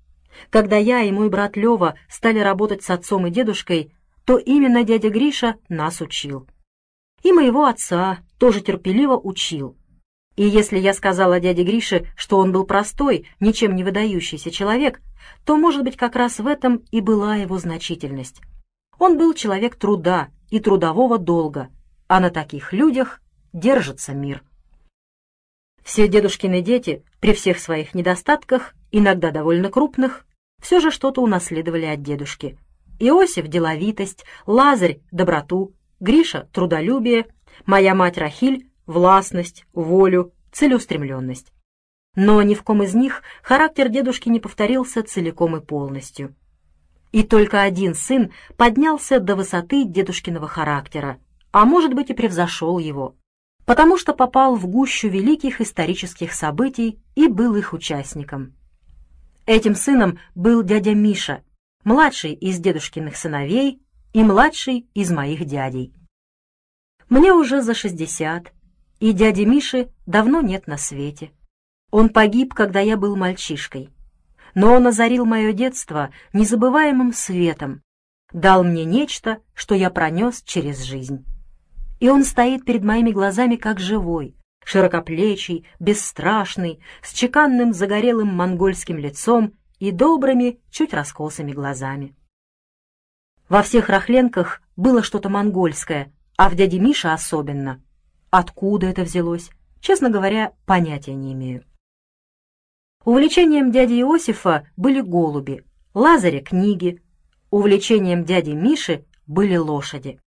Когда 0.49 0.77
я 0.77 1.01
и 1.01 1.11
мой 1.11 1.29
брат 1.29 1.55
Лева 1.55 1.95
стали 2.09 2.39
работать 2.39 2.83
с 2.83 2.89
отцом 2.89 3.27
и 3.27 3.31
дедушкой, 3.31 3.93
то 4.25 4.37
именно 4.37 4.83
дядя 4.83 5.09
Гриша 5.09 5.55
нас 5.69 6.01
учил. 6.01 6.47
И 7.23 7.31
моего 7.31 7.65
отца 7.65 8.19
тоже 8.37 8.61
терпеливо 8.61 9.17
учил. 9.17 9.77
И 10.39 10.47
если 10.47 10.79
я 10.79 10.93
сказала 10.93 11.41
дяде 11.41 11.63
Грише, 11.63 12.07
что 12.15 12.37
он 12.37 12.53
был 12.53 12.63
простой, 12.63 13.27
ничем 13.41 13.75
не 13.75 13.83
выдающийся 13.83 14.51
человек, 14.51 15.01
то, 15.43 15.57
может 15.57 15.83
быть, 15.83 15.97
как 15.97 16.15
раз 16.15 16.39
в 16.39 16.47
этом 16.47 16.77
и 16.91 17.01
была 17.01 17.35
его 17.35 17.57
значительность. 17.57 18.39
Он 18.97 19.17
был 19.17 19.33
человек 19.33 19.75
труда 19.75 20.29
и 20.49 20.61
трудового 20.61 21.17
долга, 21.17 21.67
а 22.07 22.21
на 22.21 22.29
таких 22.29 22.71
людях 22.71 23.19
держится 23.51 24.13
мир. 24.13 24.41
Все 25.83 26.07
дедушкины 26.07 26.61
дети, 26.61 27.03
при 27.19 27.33
всех 27.33 27.59
своих 27.59 27.93
недостатках, 27.93 28.75
иногда 28.93 29.31
довольно 29.31 29.69
крупных, 29.69 30.25
все 30.61 30.79
же 30.79 30.89
что-то 30.89 31.21
унаследовали 31.21 31.83
от 31.83 32.01
дедушки. 32.01 32.57
Иосиф— 32.97 33.47
деловитость, 33.49 34.23
Лазарь— 34.45 35.01
доброту, 35.11 35.73
Гриша— 35.99 36.47
трудолюбие, 36.53 37.25
моя 37.65 37.93
мать 37.93 38.17
Рахиль— 38.17 38.67
властность, 38.89 39.65
волю, 39.73 40.33
целеустремленность. 40.51 41.53
Но 42.15 42.41
ни 42.41 42.55
в 42.55 42.63
ком 42.63 42.81
из 42.83 42.95
них 42.95 43.21
характер 43.43 43.87
дедушки 43.87 44.29
не 44.29 44.39
повторился 44.39 45.03
целиком 45.03 45.55
и 45.55 45.61
полностью. 45.61 46.35
И 47.11 47.23
только 47.23 47.61
один 47.61 47.93
сын 47.93 48.31
поднялся 48.57 49.19
до 49.19 49.35
высоты 49.35 49.85
дедушкиного 49.85 50.47
характера, 50.47 51.19
а 51.51 51.65
может 51.65 51.93
быть 51.93 52.09
и 52.09 52.13
превзошел 52.13 52.79
его, 52.79 53.15
потому 53.65 53.97
что 53.97 54.13
попал 54.13 54.55
в 54.55 54.65
гущу 54.67 55.07
великих 55.07 55.61
исторических 55.61 56.33
событий 56.33 56.99
и 57.15 57.27
был 57.27 57.55
их 57.55 57.73
участником. 57.73 58.55
Этим 59.45 59.75
сыном 59.75 60.19
был 60.33 60.63
дядя 60.63 60.95
Миша, 60.95 61.43
младший 61.83 62.33
из 62.33 62.57
дедушкиных 62.57 63.15
сыновей 63.15 63.81
и 64.13 64.23
младший 64.23 64.87
из 64.95 65.11
моих 65.11 65.45
дядей. 65.45 65.93
Мне 67.07 67.33
уже 67.33 67.61
за 67.61 67.73
шестьдесят, 67.73 68.53
и 68.99 69.13
дяди 69.13 69.43
Миши 69.43 69.89
давно 70.05 70.41
нет 70.41 70.67
на 70.67 70.77
свете. 70.77 71.31
Он 71.91 72.09
погиб, 72.09 72.53
когда 72.53 72.79
я 72.79 72.97
был 72.97 73.15
мальчишкой. 73.15 73.89
Но 74.55 74.73
он 74.73 74.87
озарил 74.87 75.25
мое 75.25 75.53
детство 75.53 76.11
незабываемым 76.33 77.13
светом, 77.13 77.81
дал 78.31 78.63
мне 78.63 78.83
нечто, 78.83 79.41
что 79.53 79.75
я 79.75 79.89
пронес 79.89 80.41
через 80.43 80.81
жизнь. 80.81 81.25
И 81.99 82.09
он 82.09 82.23
стоит 82.23 82.65
перед 82.65 82.83
моими 82.83 83.11
глазами 83.11 83.55
как 83.55 83.79
живой, 83.79 84.35
широкоплечий, 84.63 85.67
бесстрашный, 85.79 86.79
с 87.01 87.13
чеканным 87.13 87.73
загорелым 87.73 88.27
монгольским 88.27 88.97
лицом 88.97 89.53
и 89.79 89.91
добрыми, 89.91 90.59
чуть 90.69 90.93
раскосыми 90.93 91.51
глазами. 91.51 92.15
Во 93.49 93.63
всех 93.63 93.89
рахленках 93.89 94.61
было 94.75 95.01
что-то 95.01 95.29
монгольское, 95.29 96.13
а 96.37 96.49
в 96.49 96.55
дяде 96.55 96.79
Мише 96.79 97.07
особенно. 97.07 97.81
Откуда 98.31 98.87
это 98.87 99.03
взялось, 99.03 99.49
честно 99.79 100.09
говоря, 100.09 100.53
понятия 100.65 101.13
не 101.13 101.33
имею. 101.33 101.63
Увлечением 103.05 103.71
дяди 103.71 104.01
Иосифа 104.01 104.67
были 104.77 105.01
голуби, 105.01 105.63
Лазаря— 105.93 106.41
книги. 106.43 107.01
Увлечением 107.49 108.25
дяди 108.25 108.51
Миши 108.51 109.05
были 109.25 109.55
лошади 109.55 110.19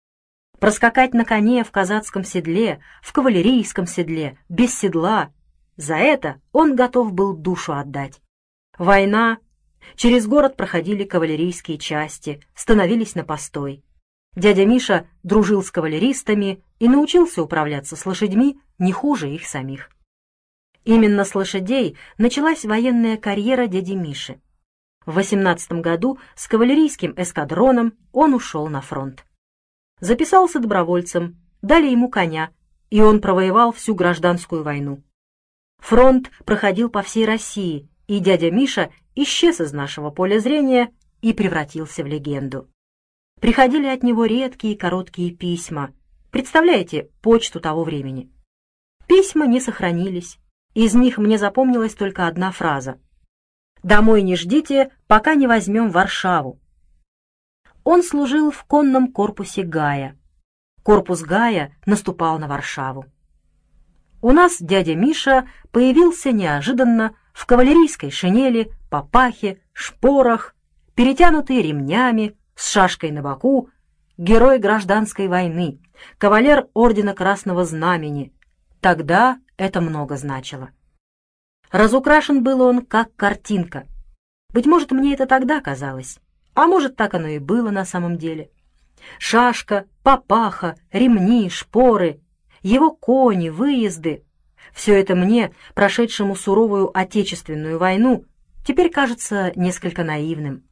проскакать 0.61 1.15
на 1.15 1.25
коне 1.25 1.63
в 1.63 1.71
казацком 1.71 2.23
седле, 2.23 2.81
в 3.01 3.11
кавалерийском 3.11 3.87
седле, 3.87 4.37
без 4.47 4.77
седла. 4.77 5.33
За 5.75 5.95
это 5.95 6.39
он 6.53 6.75
готов 6.75 7.13
был 7.13 7.33
душу 7.33 7.73
отдать. 7.73 8.21
Война. 8.77 9.39
Через 9.95 10.27
город 10.27 10.55
проходили 10.55 11.03
кавалерийские 11.03 11.79
части, 11.79 12.39
становились 12.53 13.15
на 13.15 13.23
постой. 13.23 13.83
Дядя 14.35 14.65
Миша 14.65 15.07
дружил 15.23 15.61
с 15.61 15.71
кавалеристами 15.71 16.63
и 16.79 16.87
научился 16.87 17.43
управляться 17.43 17.97
с 17.97 18.05
лошадьми 18.05 18.59
не 18.79 18.93
хуже 18.93 19.29
их 19.29 19.45
самих. 19.45 19.89
Именно 20.85 21.25
с 21.25 21.35
лошадей 21.35 21.97
началась 22.17 22.63
военная 22.63 23.17
карьера 23.17 23.67
дяди 23.67 23.93
Миши. 23.93 24.39
В 25.05 25.15
18 25.15 25.73
году 25.73 26.17
с 26.35 26.47
кавалерийским 26.47 27.13
эскадроном 27.17 27.93
он 28.13 28.33
ушел 28.33 28.67
на 28.67 28.81
фронт. 28.81 29.25
Записался 29.99 30.59
добровольцем, 30.59 31.37
дали 31.61 31.89
ему 31.89 32.09
коня, 32.09 32.51
и 32.89 33.01
он 33.01 33.19
провоевал 33.19 33.73
всю 33.73 33.95
гражданскую 33.95 34.63
войну. 34.63 35.03
Фронт 35.79 36.31
проходил 36.45 36.89
по 36.89 37.01
всей 37.01 37.25
России, 37.25 37.89
и 38.07 38.19
дядя 38.19 38.49
Миша 38.49 38.91
исчез 39.15 39.59
из 39.59 39.73
нашего 39.73 40.09
поля 40.09 40.39
зрения 40.39 40.93
и 41.21 41.33
превратился 41.33 42.03
в 42.03 42.07
легенду. 42.07 42.70
Приходили 43.41 43.87
от 43.87 44.03
него 44.03 44.25
редкие 44.25 44.77
короткие 44.77 45.31
письма. 45.31 45.91
Представляете, 46.29 47.09
почту 47.21 47.59
того 47.59 47.83
времени. 47.83 48.31
Письма 49.07 49.47
не 49.47 49.59
сохранились. 49.59 50.37
Из 50.75 50.93
них 50.93 51.17
мне 51.17 51.39
запомнилась 51.39 51.95
только 51.95 52.27
одна 52.27 52.51
фраза. 52.51 52.99
«Домой 53.81 54.21
не 54.21 54.35
ждите, 54.35 54.91
пока 55.07 55.33
не 55.33 55.47
возьмем 55.47 55.89
Варшаву». 55.89 56.59
Он 57.83 58.03
служил 58.03 58.51
в 58.51 58.63
конном 58.65 59.11
корпусе 59.11 59.63
Гая. 59.63 60.19
Корпус 60.83 61.23
Гая 61.23 61.75
наступал 61.87 62.37
на 62.37 62.47
Варшаву. 62.47 63.07
У 64.21 64.31
нас 64.33 64.57
дядя 64.61 64.93
Миша 64.93 65.47
появился 65.71 66.31
неожиданно 66.31 67.15
в 67.33 67.47
кавалерийской 67.47 68.11
шинели, 68.11 68.71
папахе, 68.91 69.59
шпорах, 69.73 70.55
перетянутый 70.93 71.63
ремнями, 71.63 72.37
с 72.61 72.69
шашкой 72.69 73.09
на 73.09 73.23
боку, 73.23 73.69
герой 74.17 74.59
гражданской 74.59 75.27
войны, 75.27 75.79
кавалер 76.19 76.67
Ордена 76.75 77.15
Красного 77.15 77.65
Знамени. 77.65 78.33
Тогда 78.81 79.39
это 79.57 79.81
много 79.81 80.15
значило. 80.15 80.69
Разукрашен 81.71 82.43
был 82.43 82.61
он, 82.61 82.85
как 82.85 83.15
картинка. 83.15 83.87
Быть 84.53 84.67
может, 84.67 84.91
мне 84.91 85.15
это 85.15 85.25
тогда 85.25 85.59
казалось, 85.59 86.19
а 86.53 86.67
может, 86.67 86.95
так 86.95 87.15
оно 87.15 87.29
и 87.29 87.39
было 87.39 87.71
на 87.71 87.83
самом 87.83 88.19
деле. 88.19 88.51
Шашка, 89.17 89.85
папаха, 90.03 90.75
ремни, 90.91 91.49
шпоры, 91.49 92.21
его 92.61 92.91
кони, 92.91 93.49
выезды— 93.49 94.23
все 94.71 94.99
это 94.99 95.15
мне, 95.15 95.51
прошедшему 95.73 96.35
суровую 96.35 96.95
Отечественную 96.95 97.79
войну, 97.79 98.25
теперь 98.63 98.91
кажется 98.91 99.51
несколько 99.55 100.03
наивным. 100.03 100.63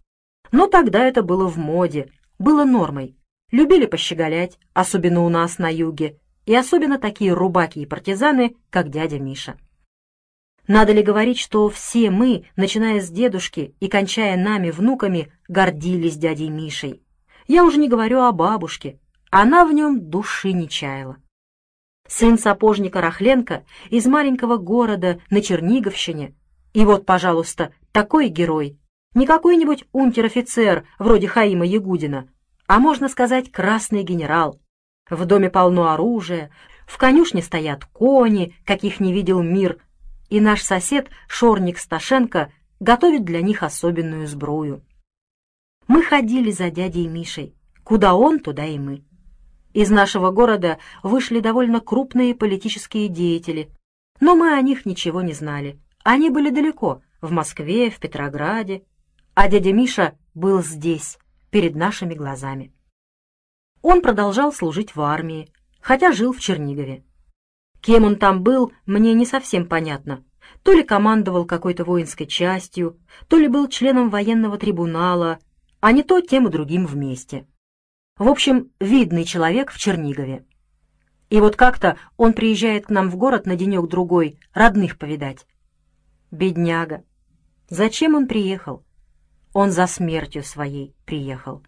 Но 0.52 0.68
тогда 0.68 1.06
это 1.06 1.22
было 1.24 1.48
в 1.48 1.58
моде, 1.58 2.12
было 2.38 2.64
нормой. 2.64 3.16
Любили 3.52 3.86
пощеголять, 3.86 4.58
особенно 4.74 5.26
у 5.26 5.30
нас 5.30 5.58
на 5.58 5.70
юге, 5.70 6.20
и 6.46 6.56
особенно 6.56 6.98
такие 6.98 7.34
рубаки 7.34 7.80
и 7.80 7.86
партизаны, 7.86 8.56
как 8.70 8.90
дядя 8.90 9.20
Миша. 9.20 9.58
Надо 10.68 10.94
ли 10.94 11.02
говорить, 11.02 11.40
что 11.40 11.68
все 11.70 12.12
мы, 12.12 12.46
начиная 12.56 13.02
с 13.02 13.10
дедушки 13.10 13.74
и 13.80 13.88
кончая 13.88 14.38
нами, 14.38 14.70
внуками, 14.70 15.32
гордились 15.48 16.16
дядей 16.16 16.50
Мишей? 16.50 17.02
Я 17.48 17.66
уже 17.66 17.78
не 17.78 17.90
говорю 17.90 18.22
о 18.22 18.32
бабушке, 18.32 19.00
она 19.32 19.66
в 19.66 19.74
нем 19.74 20.00
души 20.10 20.52
не 20.52 20.70
чаяла. 20.70 21.18
Сын 22.08 22.38
сапожника 22.38 23.02
Рахленко 23.02 23.64
из 23.90 24.06
маленького 24.06 24.58
города 24.58 25.20
на 25.32 25.42
Черниговщине. 25.42 26.36
И 26.74 26.86
вот, 26.86 27.06
пожалуйста, 27.06 27.74
такой 27.92 28.30
герой. 28.30 28.80
Не 29.14 29.26
какой-нибудь 29.26 29.86
унтер-офицер, 29.92 30.86
вроде 31.00 31.28
Хаима 31.28 31.66
Ягудина, 31.66 32.30
а, 32.68 32.80
можно 32.80 33.10
сказать, 33.10 33.52
красный 33.52 34.04
генерал. 34.04 34.60
В 35.10 35.26
доме 35.26 35.50
полно 35.50 35.92
оружия, 35.92 36.52
в 36.86 36.98
конюшне 36.98 37.42
стоят 37.42 37.86
кони, 37.86 38.56
каких 38.66 39.00
не 39.00 39.12
видел 39.12 39.42
мир, 39.42 39.80
и 40.30 40.40
наш 40.40 40.62
сосед, 40.62 41.10
Шорник 41.28 41.80
Сташенко, 41.80 42.52
готовит 42.80 43.26
для 43.26 43.42
них 43.42 43.64
особенную 43.64 44.28
сбрую. 44.28 44.84
Мы 45.88 46.04
ходили 46.04 46.52
за 46.52 46.70
дядей 46.70 47.08
Мишей. 47.08 47.56
Куда 47.84 48.14
он, 48.14 48.40
туда 48.40 48.66
и 48.66 48.78
мы. 48.78 49.04
Из 49.74 49.90
нашего 49.90 50.30
города 50.30 50.78
вышли 51.02 51.40
довольно 51.40 51.80
крупные 51.80 52.36
политические 52.36 53.08
деятели, 53.08 53.72
но 54.20 54.36
мы 54.36 54.54
о 54.54 54.62
них 54.62 54.86
ничего 54.86 55.24
не 55.24 55.34
знали. 55.34 55.80
Они 56.04 56.30
были 56.30 56.52
далеко, 56.52 57.02
в 57.22 57.32
Москве, 57.32 57.90
в 57.90 58.00
Петрограде, 58.00 58.84
а 59.42 59.48
дядя 59.48 59.72
Миша 59.72 60.18
был 60.34 60.62
здесь, 60.62 61.18
перед 61.50 61.74
нашими 61.74 62.14
глазами. 62.14 62.74
Он 63.82 64.02
продолжал 64.02 64.52
служить 64.52 64.98
в 64.98 65.02
армии, 65.02 65.48
хотя 65.80 66.12
жил 66.12 66.34
в 66.34 66.42
Чернигове. 66.42 67.06
Кем 67.80 68.04
он 68.04 68.18
там 68.18 68.44
был, 68.44 68.74
мне 68.86 69.14
не 69.14 69.26
совсем 69.26 69.66
понятно. 69.66 70.26
То 70.62 70.74
ли 70.74 70.84
командовал 70.84 71.46
какой-то 71.46 71.86
воинской 71.86 72.28
частью, 72.28 73.00
то 73.30 73.38
ли 73.38 73.48
был 73.48 73.70
членом 73.70 74.10
военного 74.10 74.58
трибунала, 74.58 75.40
а 75.80 75.94
не 75.94 76.04
то 76.04 76.20
тем 76.20 76.50
и 76.50 76.52
другим 76.52 76.86
вместе. 76.86 77.48
В 78.18 78.28
общем, 78.28 78.74
видный 78.82 79.24
человек 79.24 79.72
в 79.72 79.78
Чернигове. 79.78 80.46
И 81.30 81.40
вот 81.40 81.56
как-то 81.56 81.98
он 82.18 82.34
приезжает 82.34 82.88
к 82.88 82.90
нам 82.90 83.10
в 83.10 83.16
город 83.16 83.46
на 83.46 83.56
денек-другой, 83.56 84.38
родных 84.54 84.98
повидать. 84.98 85.48
Бедняга. 86.30 87.06
Зачем 87.70 88.16
он 88.16 88.28
приехал? 88.28 88.84
Он 89.54 89.72
за 89.72 89.88
смертью 89.88 90.44
своей 90.44 90.96
приехал. 91.06 91.64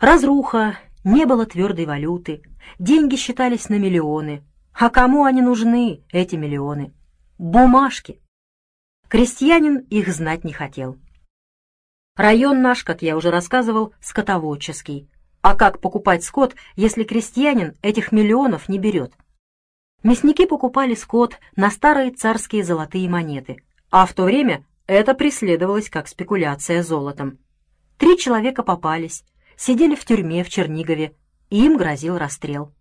Разруха, 0.00 0.78
не 1.04 1.26
было 1.26 1.46
твердой 1.46 1.86
валюты, 1.86 2.42
деньги 2.78 3.16
считались 3.16 3.68
на 3.68 3.78
миллионы. 3.78 4.44
А 4.72 4.90
кому 4.90 5.24
они 5.24 5.42
нужны, 5.42 6.04
эти 6.12 6.36
миллионы? 6.36 6.94
Бумажки. 7.38 8.20
Крестьянин 9.08 9.78
их 9.78 10.08
знать 10.08 10.44
не 10.44 10.52
хотел. 10.52 10.98
Район 12.14 12.62
наш, 12.62 12.84
как 12.84 13.02
я 13.02 13.16
уже 13.16 13.30
рассказывал, 13.30 13.94
скотоводческий. 14.00 15.08
А 15.40 15.54
как 15.56 15.80
покупать 15.80 16.24
скот, 16.24 16.54
если 16.76 17.04
крестьянин 17.04 17.76
этих 17.82 18.12
миллионов 18.12 18.68
не 18.68 18.78
берет? 18.78 19.14
Мясники 20.02 20.46
покупали 20.46 20.94
скот 20.94 21.38
на 21.56 21.70
старые 21.70 22.12
царские 22.12 22.62
золотые 22.62 23.08
монеты, 23.08 23.62
а 23.90 24.06
в 24.06 24.12
то 24.12 24.24
время 24.24 24.64
это 24.88 25.14
преследовалось 25.14 25.88
как 25.88 26.08
спекуляция 26.08 26.82
золотом. 26.82 27.38
Три 27.96 28.18
человека 28.18 28.64
попались, 28.64 29.22
сидели 29.56 29.94
в 29.94 30.04
тюрьме 30.04 30.42
в 30.42 30.48
Чернигове, 30.48 31.14
и 31.50 31.64
им 31.64 31.76
грозил 31.76 32.18
расстрел. 32.18 32.72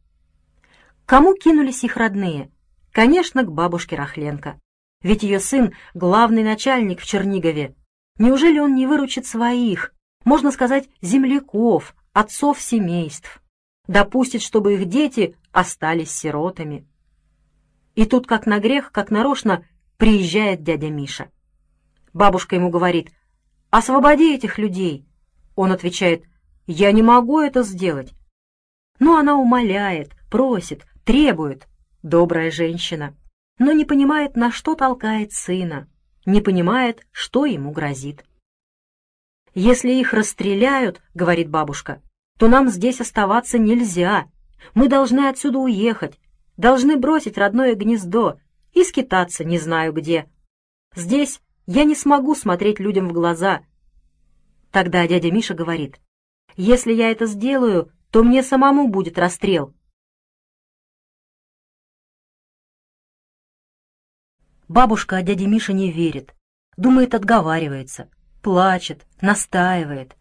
Кому 1.06 1.36
кинулись 1.36 1.84
их 1.84 1.98
родные? 1.98 2.52
Конечно, 2.92 3.44
к 3.44 3.52
бабушке 3.52 3.96
Рахленко. 3.96 4.60
Ведь 5.04 5.22
ее 5.22 5.40
сын— 5.40 5.74
главный 5.94 6.42
начальник 6.42 7.00
в 7.00 7.06
Чернигове, 7.06 7.76
Неужели 8.20 8.58
он 8.60 8.74
не 8.74 8.88
выручит 8.88 9.28
своих, 9.28 9.94
можно 10.26 10.52
сказать, 10.52 10.90
земляков, 11.02 11.96
отцов 12.14 12.60
семейств? 12.60 13.42
Допустит, 13.88 14.42
чтобы 14.42 14.74
их 14.74 14.86
дети 14.86 15.36
остались 15.52 16.12
сиротами? 16.12 16.88
И 17.96 18.06
тут, 18.06 18.28
как 18.28 18.46
на 18.46 18.60
грех, 18.60 18.92
как 18.92 19.12
нарочно, 19.12 19.66
приезжает 19.98 20.64
дядя 20.64 20.90
Миша. 20.90 21.30
Бабушка 22.18 22.56
ему 22.56 22.72
говорит, 22.72 23.12
«Освободи 23.70 24.34
этих 24.34 24.58
людей!» 24.58 25.06
Он 25.56 25.72
отвечает, 25.72 26.24
«Я 26.66 26.92
не 26.92 27.04
могу 27.04 27.40
это 27.40 27.62
сделать». 27.62 28.14
Но 28.98 29.18
она 29.18 29.38
умоляет, 29.38 30.18
просит, 30.32 30.88
требует. 31.06 31.68
Добрая 32.02 32.50
женщина, 32.50 33.16
но 33.60 33.72
не 33.72 33.86
понимает, 33.86 34.36
на 34.36 34.52
что 34.52 34.74
толкает 34.74 35.32
сына 35.32 35.88
не 36.26 36.42
понимает, 36.42 37.06
что 37.12 37.46
ему 37.46 37.72
грозит. 37.72 38.26
«Если 39.54 39.92
их 39.92 40.14
расстреляют,— 40.14 41.02
говорит 41.14 41.50
бабушка,— 41.50 42.02
то 42.40 42.48
нам 42.48 42.68
здесь 42.68 43.00
оставаться 43.00 43.60
нельзя. 43.60 44.26
Мы 44.74 44.90
должны 44.90 45.30
отсюда 45.30 45.60
уехать, 45.60 46.20
должны 46.58 46.98
бросить 46.98 47.38
родное 47.38 47.76
гнездо 47.76 48.40
и 48.74 48.84
скитаться 48.84 49.44
не 49.46 49.58
знаю 49.58 49.94
где. 49.94 50.30
Здесь 50.96 51.40
я 51.68 51.84
не 51.84 51.96
смогу 51.96 52.34
смотреть 52.34 52.80
людям 52.80 53.08
в 53.08 53.14
глаза». 53.14 53.62
Тогда 54.72 55.08
дядя 55.08 55.32
Миша 55.32 55.54
говорит, 55.54 56.00
«Если 56.56 56.92
я 56.92 57.12
это 57.12 57.28
сделаю, 57.28 57.92
то 58.10 58.24
мне 58.24 58.42
самому 58.42 58.88
будет 58.88 59.20
расстрел, 59.20 59.76
Бабушка 64.68 65.22
дяде 65.22 65.48
Мише 65.48 65.72
не 65.72 65.94
верит, 65.94 66.36
думает, 66.76 67.16
отговаривается, 67.16 68.10
плачет, 68.44 69.06
настаивает. 69.22 70.18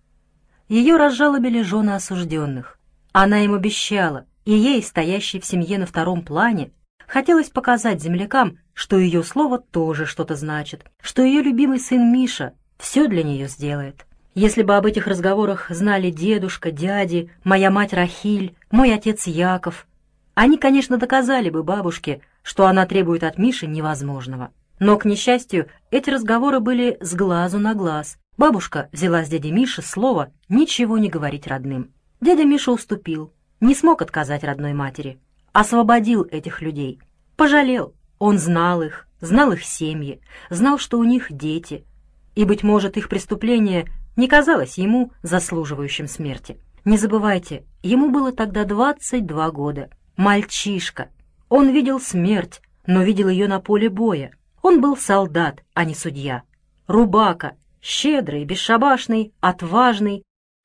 Ее 0.69 0.97
разжалобили 0.97 1.63
жены 1.63 1.97
осужденных. 1.97 2.79
Она 3.11 3.41
им 3.41 3.55
обещала, 3.55 4.25
и 4.45 4.53
ей, 4.53 4.85
стоящей 4.85 5.41
в 5.41 5.45
семье 5.45 5.79
на 5.79 5.87
втором 5.87 6.25
плане, 6.25 6.71
хотелось 7.07 7.51
показать 7.51 8.03
землякам, 8.03 8.59
что 8.75 8.99
ее 8.99 9.23
слово 9.23 9.59
тоже 9.59 10.07
что-то 10.07 10.35
значит, 10.35 10.85
что 11.01 11.23
ее 11.23 11.43
любимый 11.43 11.81
сын 11.81 12.13
Миша 12.13 12.53
все 12.79 13.09
для 13.09 13.23
нее 13.23 13.49
сделает. 13.49 14.07
Если 14.35 14.63
бы 14.63 14.77
об 14.77 14.85
этих 14.85 15.07
разговорах 15.07 15.71
знали 15.71 16.11
дедушка, 16.11 16.71
дяди, 16.71 17.31
моя 17.43 17.71
мать 17.71 17.95
Рахиль, 17.95 18.55
мой 18.71 18.93
отец 18.93 19.27
Яков, 19.27 19.87
они, 20.35 20.59
конечно, 20.59 20.99
доказали 20.99 21.49
бы 21.49 21.63
бабушке, 21.63 22.21
что 22.43 22.67
она 22.67 22.85
требует 22.85 23.25
от 23.25 23.39
Миши 23.39 23.67
невозможного. 23.67 24.51
Но, 24.79 24.99
к 24.99 25.07
несчастью, 25.07 25.69
эти 25.91 26.11
разговоры 26.11 26.61
были 26.61 26.99
с 27.01 27.15
глазу 27.15 27.59
на 27.59 27.75
глаз. 27.75 28.19
Бабушка 28.37 28.91
взяла 28.93 29.25
с 29.25 29.29
дяди 29.31 29.49
Миши 29.49 29.81
слово 29.81 30.31
ничего 30.51 30.99
не 30.99 31.09
говорить 31.09 31.47
родным. 31.47 31.95
Дядя 32.21 32.45
Миша 32.45 32.73
уступил, 32.73 33.33
не 33.61 33.75
смог 33.75 34.03
отказать 34.03 34.45
родной 34.45 34.75
матери. 34.75 35.19
Освободил 35.57 36.29
этих 36.31 36.61
людей. 36.61 37.01
Пожалел. 37.35 37.95
Он 38.19 38.37
знал 38.37 38.83
их, 38.83 39.09
знал 39.23 39.53
их 39.53 39.65
семьи, 39.65 40.21
знал, 40.51 40.77
что 40.77 40.99
у 40.99 41.05
них 41.05 41.33
дети. 41.33 41.87
И, 42.35 42.45
быть 42.45 42.63
может, 42.63 42.99
их 42.99 43.09
преступление 43.09 43.87
не 44.17 44.29
казалось 44.29 44.77
ему 44.77 45.13
заслуживающим 45.23 46.09
смерти. 46.09 46.59
Не 46.85 46.99
забывайте, 46.99 47.65
ему 47.83 48.11
было 48.11 48.33
тогда 48.33 48.67
22 48.67 49.51
года. 49.51 49.89
Мальчишка. 50.19 51.09
Он 51.49 51.71
видел 51.71 52.01
смерть, 52.01 52.61
но 52.87 53.03
видел 53.03 53.31
ее 53.31 53.49
на 53.49 53.59
поле 53.59 53.89
боя. 53.89 54.33
Он 54.61 54.83
был 54.83 54.95
солдат, 54.95 55.63
а 55.73 55.87
не 55.87 55.95
судья. 55.95 56.43
Рубака, 56.87 57.55
щедрый, 57.81 58.45
бесшабашный, 58.45 59.33
отважный, 59.41 60.23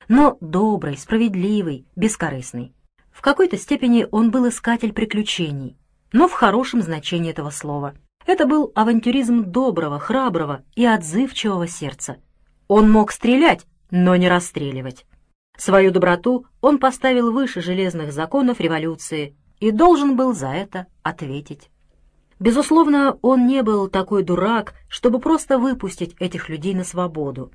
но 0.08 0.36
добрый, 0.42 0.98
справедливый, 0.98 1.86
бескорыстный. 1.96 2.74
В 3.12 3.20
какой-то 3.20 3.56
степени 3.56 4.06
он 4.10 4.30
был 4.30 4.48
искатель 4.48 4.92
приключений, 4.92 5.76
но 6.12 6.28
в 6.28 6.32
хорошем 6.32 6.82
значении 6.82 7.30
этого 7.30 7.50
слова. 7.50 7.94
Это 8.26 8.46
был 8.46 8.72
авантюризм 8.74 9.44
доброго, 9.44 9.98
храброго 9.98 10.62
и 10.74 10.84
отзывчивого 10.84 11.68
сердца. 11.68 12.16
Он 12.68 12.90
мог 12.90 13.12
стрелять, 13.12 13.66
но 13.90 14.16
не 14.16 14.28
расстреливать. 14.28 15.06
Свою 15.56 15.90
доброту 15.90 16.46
он 16.60 16.78
поставил 16.78 17.32
выше 17.32 17.60
железных 17.60 18.12
законов 18.12 18.60
революции 18.60 19.36
и 19.60 19.70
должен 19.70 20.16
был 20.16 20.34
за 20.34 20.48
это 20.48 20.86
ответить. 21.02 21.68
Безусловно, 22.40 23.18
он 23.22 23.46
не 23.46 23.62
был 23.62 23.88
такой 23.88 24.24
дурак, 24.24 24.74
чтобы 24.88 25.20
просто 25.20 25.58
выпустить 25.58 26.16
этих 26.18 26.48
людей 26.48 26.74
на 26.74 26.82
свободу. 26.82 27.52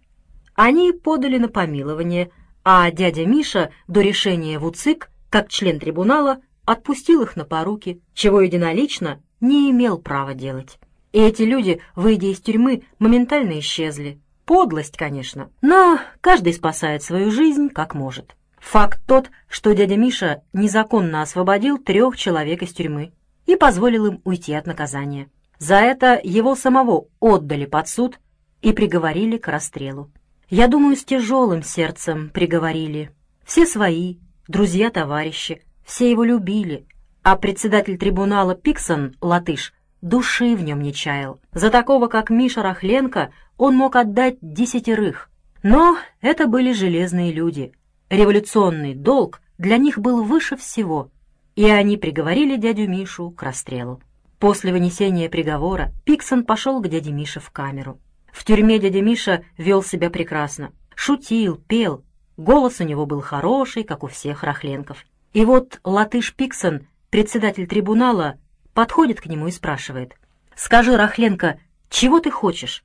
Они 0.55 0.93
подали 0.93 1.37
на 1.37 1.49
помилование, 1.49 2.31
а 2.63 2.89
дядя 2.91 3.25
Миша 3.25 3.71
до 3.87 4.01
решения 4.01 4.59
в 4.59 4.65
УЦИК, 4.65 5.09
как 5.29 5.49
член 5.49 5.79
трибунала, 5.79 6.41
отпустил 6.65 7.21
их 7.23 7.35
на 7.35 7.45
поруки, 7.45 8.01
чего 8.13 8.41
единолично 8.41 9.21
не 9.39 9.71
имел 9.71 9.97
права 9.97 10.33
делать. 10.33 10.79
И 11.13 11.19
эти 11.19 11.43
люди, 11.43 11.81
выйдя 11.95 12.27
из 12.27 12.39
тюрьмы, 12.41 12.83
моментально 12.99 13.59
исчезли. 13.59 14.19
Подлость, 14.45 14.97
конечно, 14.97 15.49
но 15.61 15.99
каждый 16.21 16.53
спасает 16.53 17.03
свою 17.03 17.31
жизнь 17.31 17.69
как 17.69 17.93
может. 17.95 18.35
Факт 18.59 19.01
тот, 19.05 19.29
что 19.47 19.73
дядя 19.73 19.97
Миша 19.97 20.41
незаконно 20.53 21.21
освободил 21.21 21.77
трех 21.77 22.17
человек 22.17 22.63
из 22.63 22.73
тюрьмы 22.73 23.13
и 23.45 23.55
позволил 23.55 24.05
им 24.05 24.21
уйти 24.23 24.53
от 24.53 24.67
наказания. 24.67 25.29
За 25.59 25.75
это 25.75 26.19
его 26.23 26.55
самого 26.55 27.07
отдали 27.19 27.65
под 27.65 27.87
суд 27.87 28.19
и 28.61 28.73
приговорили 28.73 29.37
к 29.37 29.47
расстрелу. 29.47 30.11
Я 30.49 30.67
думаю, 30.67 30.95
с 30.95 31.03
тяжелым 31.03 31.63
сердцем 31.63 32.29
приговорили. 32.29 33.11
Все 33.43 33.65
свои, 33.65 34.17
друзья-товарищи, 34.47 35.61
все 35.83 36.09
его 36.09 36.23
любили, 36.23 36.85
а 37.23 37.35
председатель 37.35 37.97
трибунала 37.97 38.55
Пиксон, 38.55 39.15
латыш, 39.21 39.73
души 40.01 40.55
в 40.55 40.63
нем 40.63 40.81
не 40.81 40.93
чаял. 40.93 41.39
За 41.51 41.69
такого, 41.69 42.07
как 42.07 42.29
Миша 42.29 42.61
Рахленко, 42.61 43.31
он 43.57 43.75
мог 43.75 43.95
отдать 43.95 44.37
десятерых. 44.41 45.29
Но 45.63 45.97
это 46.21 46.47
были 46.47 46.71
железные 46.71 47.31
люди. 47.31 47.73
Революционный 48.09 48.93
долг 48.93 49.41
для 49.57 49.77
них 49.77 49.97
был 49.97 50.23
выше 50.23 50.55
всего, 50.55 51.09
и 51.55 51.65
они 51.65 51.97
приговорили 51.97 52.55
дядю 52.55 52.87
Мишу 52.87 53.31
к 53.31 53.43
расстрелу. 53.43 54.01
После 54.39 54.71
вынесения 54.71 55.29
приговора 55.29 55.91
Пиксон 56.05 56.45
пошел 56.45 56.81
к 56.81 56.87
дяде 56.87 57.11
Мише 57.11 57.39
в 57.39 57.49
камеру. 57.49 57.99
В 58.31 58.45
тюрьме 58.45 58.77
дядя 58.77 59.01
Миша 59.01 59.43
вел 59.57 59.81
себя 59.81 60.11
прекрасно. 60.11 60.71
Шутил, 60.95 61.57
пел. 61.57 62.03
Голос 62.37 62.79
у 62.79 62.83
него 62.83 63.07
был 63.07 63.21
хороший, 63.21 63.83
как 63.83 64.03
у 64.03 64.07
всех 64.07 64.43
рахленков. 64.43 65.05
И 65.33 65.43
вот 65.43 65.79
латыш 65.83 66.33
Пиксон, 66.35 66.87
председатель 67.09 67.67
трибунала, 67.67 68.37
подходит 68.73 69.19
к 69.19 69.25
нему 69.25 69.47
и 69.47 69.51
спрашивает. 69.51 70.13
«Скажи, 70.55 70.95
Рахленко, 70.95 71.59
чего 71.89 72.19
ты 72.19 72.29
хочешь?» 72.29 72.83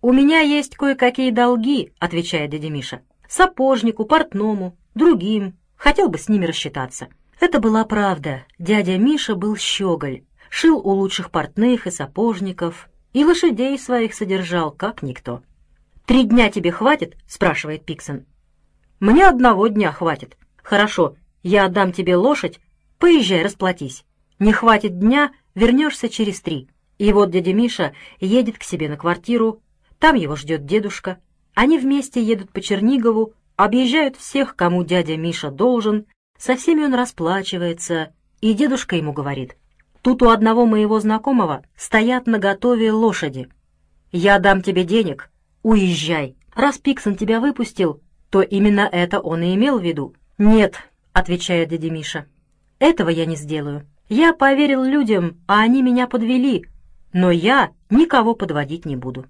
«У 0.00 0.12
меня 0.12 0.40
есть 0.40 0.76
кое-какие 0.76 1.30
долги»,— 1.30 1.92
отвечает 1.98 2.50
дядя 2.50 2.70
Миша. 2.70 3.02
«Сапожнику, 3.28 4.04
портному, 4.04 4.76
другим. 4.94 5.56
Хотел 5.76 6.08
бы 6.08 6.18
с 6.18 6.28
ними 6.28 6.46
рассчитаться». 6.46 7.08
Это 7.40 7.58
была 7.58 7.84
правда. 7.84 8.44
Дядя 8.58 8.98
Миша 8.98 9.34
был 9.34 9.56
щеголь, 9.56 10.22
шил 10.48 10.78
у 10.78 10.90
лучших 10.90 11.32
портных 11.32 11.88
и 11.88 11.90
сапожников, 11.90 12.88
и 13.12 13.24
лошадей 13.24 13.78
своих 13.78 14.14
содержал, 14.14 14.70
как 14.70 15.02
никто. 15.02 15.42
«Три 16.06 16.24
дня 16.24 16.50
тебе 16.50 16.70
хватит?»— 16.70 17.16
спрашивает 17.26 17.84
Пиксон. 17.84 18.26
«Мне 19.02 19.26
одного 19.26 19.66
дня 19.66 19.90
хватит. 19.90 20.36
Хорошо, 20.62 21.16
я 21.42 21.64
отдам 21.64 21.92
тебе 21.92 22.14
лошадь, 22.14 22.60
поезжай, 23.00 23.42
расплатись. 23.42 24.04
Не 24.38 24.52
хватит 24.52 25.00
дня, 25.00 25.32
вернешься 25.56 26.08
через 26.08 26.40
три». 26.40 26.68
И 26.98 27.12
вот 27.12 27.32
дядя 27.32 27.52
Миша 27.52 27.94
едет 28.20 28.58
к 28.58 28.62
себе 28.62 28.88
на 28.88 28.96
квартиру, 28.96 29.60
там 29.98 30.14
его 30.14 30.36
ждет 30.36 30.66
дедушка. 30.66 31.18
Они 31.52 31.78
вместе 31.78 32.22
едут 32.22 32.52
по 32.52 32.60
Чернигову, 32.60 33.34
объезжают 33.56 34.14
всех, 34.14 34.54
кому 34.54 34.84
дядя 34.84 35.16
Миша 35.16 35.50
должен, 35.50 36.06
со 36.38 36.54
всеми 36.54 36.84
он 36.84 36.94
расплачивается, 36.94 38.12
и 38.40 38.54
дедушка 38.54 38.94
ему 38.94 39.12
говорит, 39.12 39.56
«Тут 40.02 40.22
у 40.22 40.28
одного 40.28 40.64
моего 40.64 41.00
знакомого 41.00 41.64
стоят 41.76 42.28
на 42.28 42.38
готове 42.38 42.92
лошади. 42.92 43.48
Я 44.12 44.38
дам 44.38 44.62
тебе 44.62 44.84
денег, 44.84 45.28
уезжай. 45.64 46.36
Раз 46.54 46.78
Пиксон 46.78 47.16
тебя 47.16 47.40
выпустил, 47.40 48.00
то 48.32 48.40
именно 48.40 48.88
это 48.90 49.20
он 49.20 49.42
и 49.42 49.54
имел 49.54 49.78
в 49.78 49.84
виду». 49.84 50.14
«Нет»,— 50.38 50.76
отвечает 51.12 51.68
дядя 51.68 51.90
Миша,— 51.90 52.26
«этого 52.78 53.10
я 53.10 53.26
не 53.26 53.36
сделаю. 53.36 53.86
Я 54.08 54.32
поверил 54.32 54.82
людям, 54.82 55.36
а 55.46 55.60
они 55.60 55.82
меня 55.82 56.08
подвели, 56.08 56.64
но 57.12 57.30
я 57.30 57.70
никого 57.90 58.34
подводить 58.34 58.86
не 58.86 58.96
буду». 58.96 59.26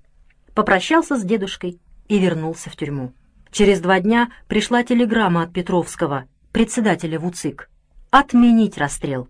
Попрощался 0.55 1.17
с 1.17 1.25
дедушкой 1.25 1.81
и 2.07 2.19
вернулся 2.19 2.71
в 2.71 2.77
тюрьму. 2.77 3.13
Через 3.51 3.81
два 3.81 3.99
дня 3.99 4.31
пришла 4.47 4.85
телеграмма 4.85 5.43
от 5.43 5.53
Петровского— 5.53 6.25
председателя 6.53 7.19
ВУЦИК, 7.19 7.69
отменить 8.11 8.79
расстрел. 8.79 9.29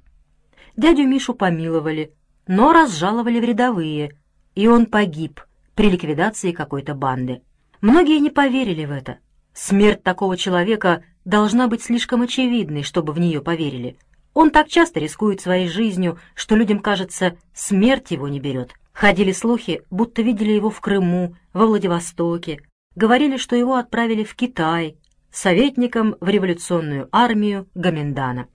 Дядю 0.76 1.06
Мишу 1.06 1.34
помиловали, 1.34 2.12
но 2.46 2.72
разжаловали 2.72 3.40
в 3.40 3.44
рядовые, 3.44 4.18
и 4.54 4.68
он 4.68 4.86
погиб 4.86 5.40
при 5.74 5.90
ликвидации 5.90 6.52
какой-то 6.52 6.94
банды. 6.94 7.40
Многие 7.80 8.18
не 8.18 8.30
поверили 8.30 8.84
в 8.84 8.90
это. 8.90 9.18
Смерть 9.54 10.02
такого 10.02 10.36
человека 10.36 11.04
должна 11.24 11.68
быть 11.68 11.82
слишком 11.82 12.22
очевидной, 12.22 12.82
чтобы 12.82 13.12
в 13.12 13.20
нее 13.20 13.40
поверили. 13.40 13.96
Он 14.34 14.50
так 14.50 14.68
часто 14.68 14.98
рискует 14.98 15.40
своей 15.40 15.68
жизнью, 15.68 16.18
что 16.34 16.56
людям 16.56 16.78
кажется, 16.78 17.36
смерть 17.54 18.10
его 18.10 18.28
не 18.28 18.40
берет. 18.40 18.74
Ходили 18.92 19.32
слухи, 19.32 19.82
будто 19.90 20.22
видели 20.22 20.52
его 20.52 20.70
в 20.70 20.80
Крыму, 20.80 21.36
во 21.52 21.66
Владивостоке. 21.66 22.60
Говорили, 22.94 23.36
что 23.36 23.56
его 23.56 23.76
отправили 23.76 24.24
в 24.24 24.34
Китай, 24.34 24.96
советником 25.30 26.16
в 26.20 26.28
революционную 26.28 27.08
армию 27.12 27.68
Гаминдана. 27.74 28.48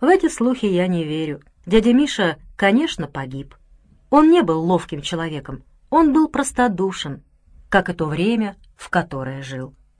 В 0.00 0.06
эти 0.06 0.28
слухи 0.28 0.66
я 0.66 0.86
не 0.86 1.04
верю. 1.04 1.42
Дядя 1.66 1.92
Миша, 1.92 2.38
конечно, 2.56 3.06
погиб. 3.06 3.54
Он 4.10 4.30
не 4.30 4.42
был 4.42 4.60
ловким 4.62 5.02
человеком, 5.02 5.62
он 5.90 6.12
был 6.12 6.28
простодушен, 6.28 7.22
как 7.68 7.88
и 7.88 7.92
то 7.92 8.06
время, 8.06 8.56
в 8.76 8.88
которое 8.90 9.42
жил. 9.42 9.74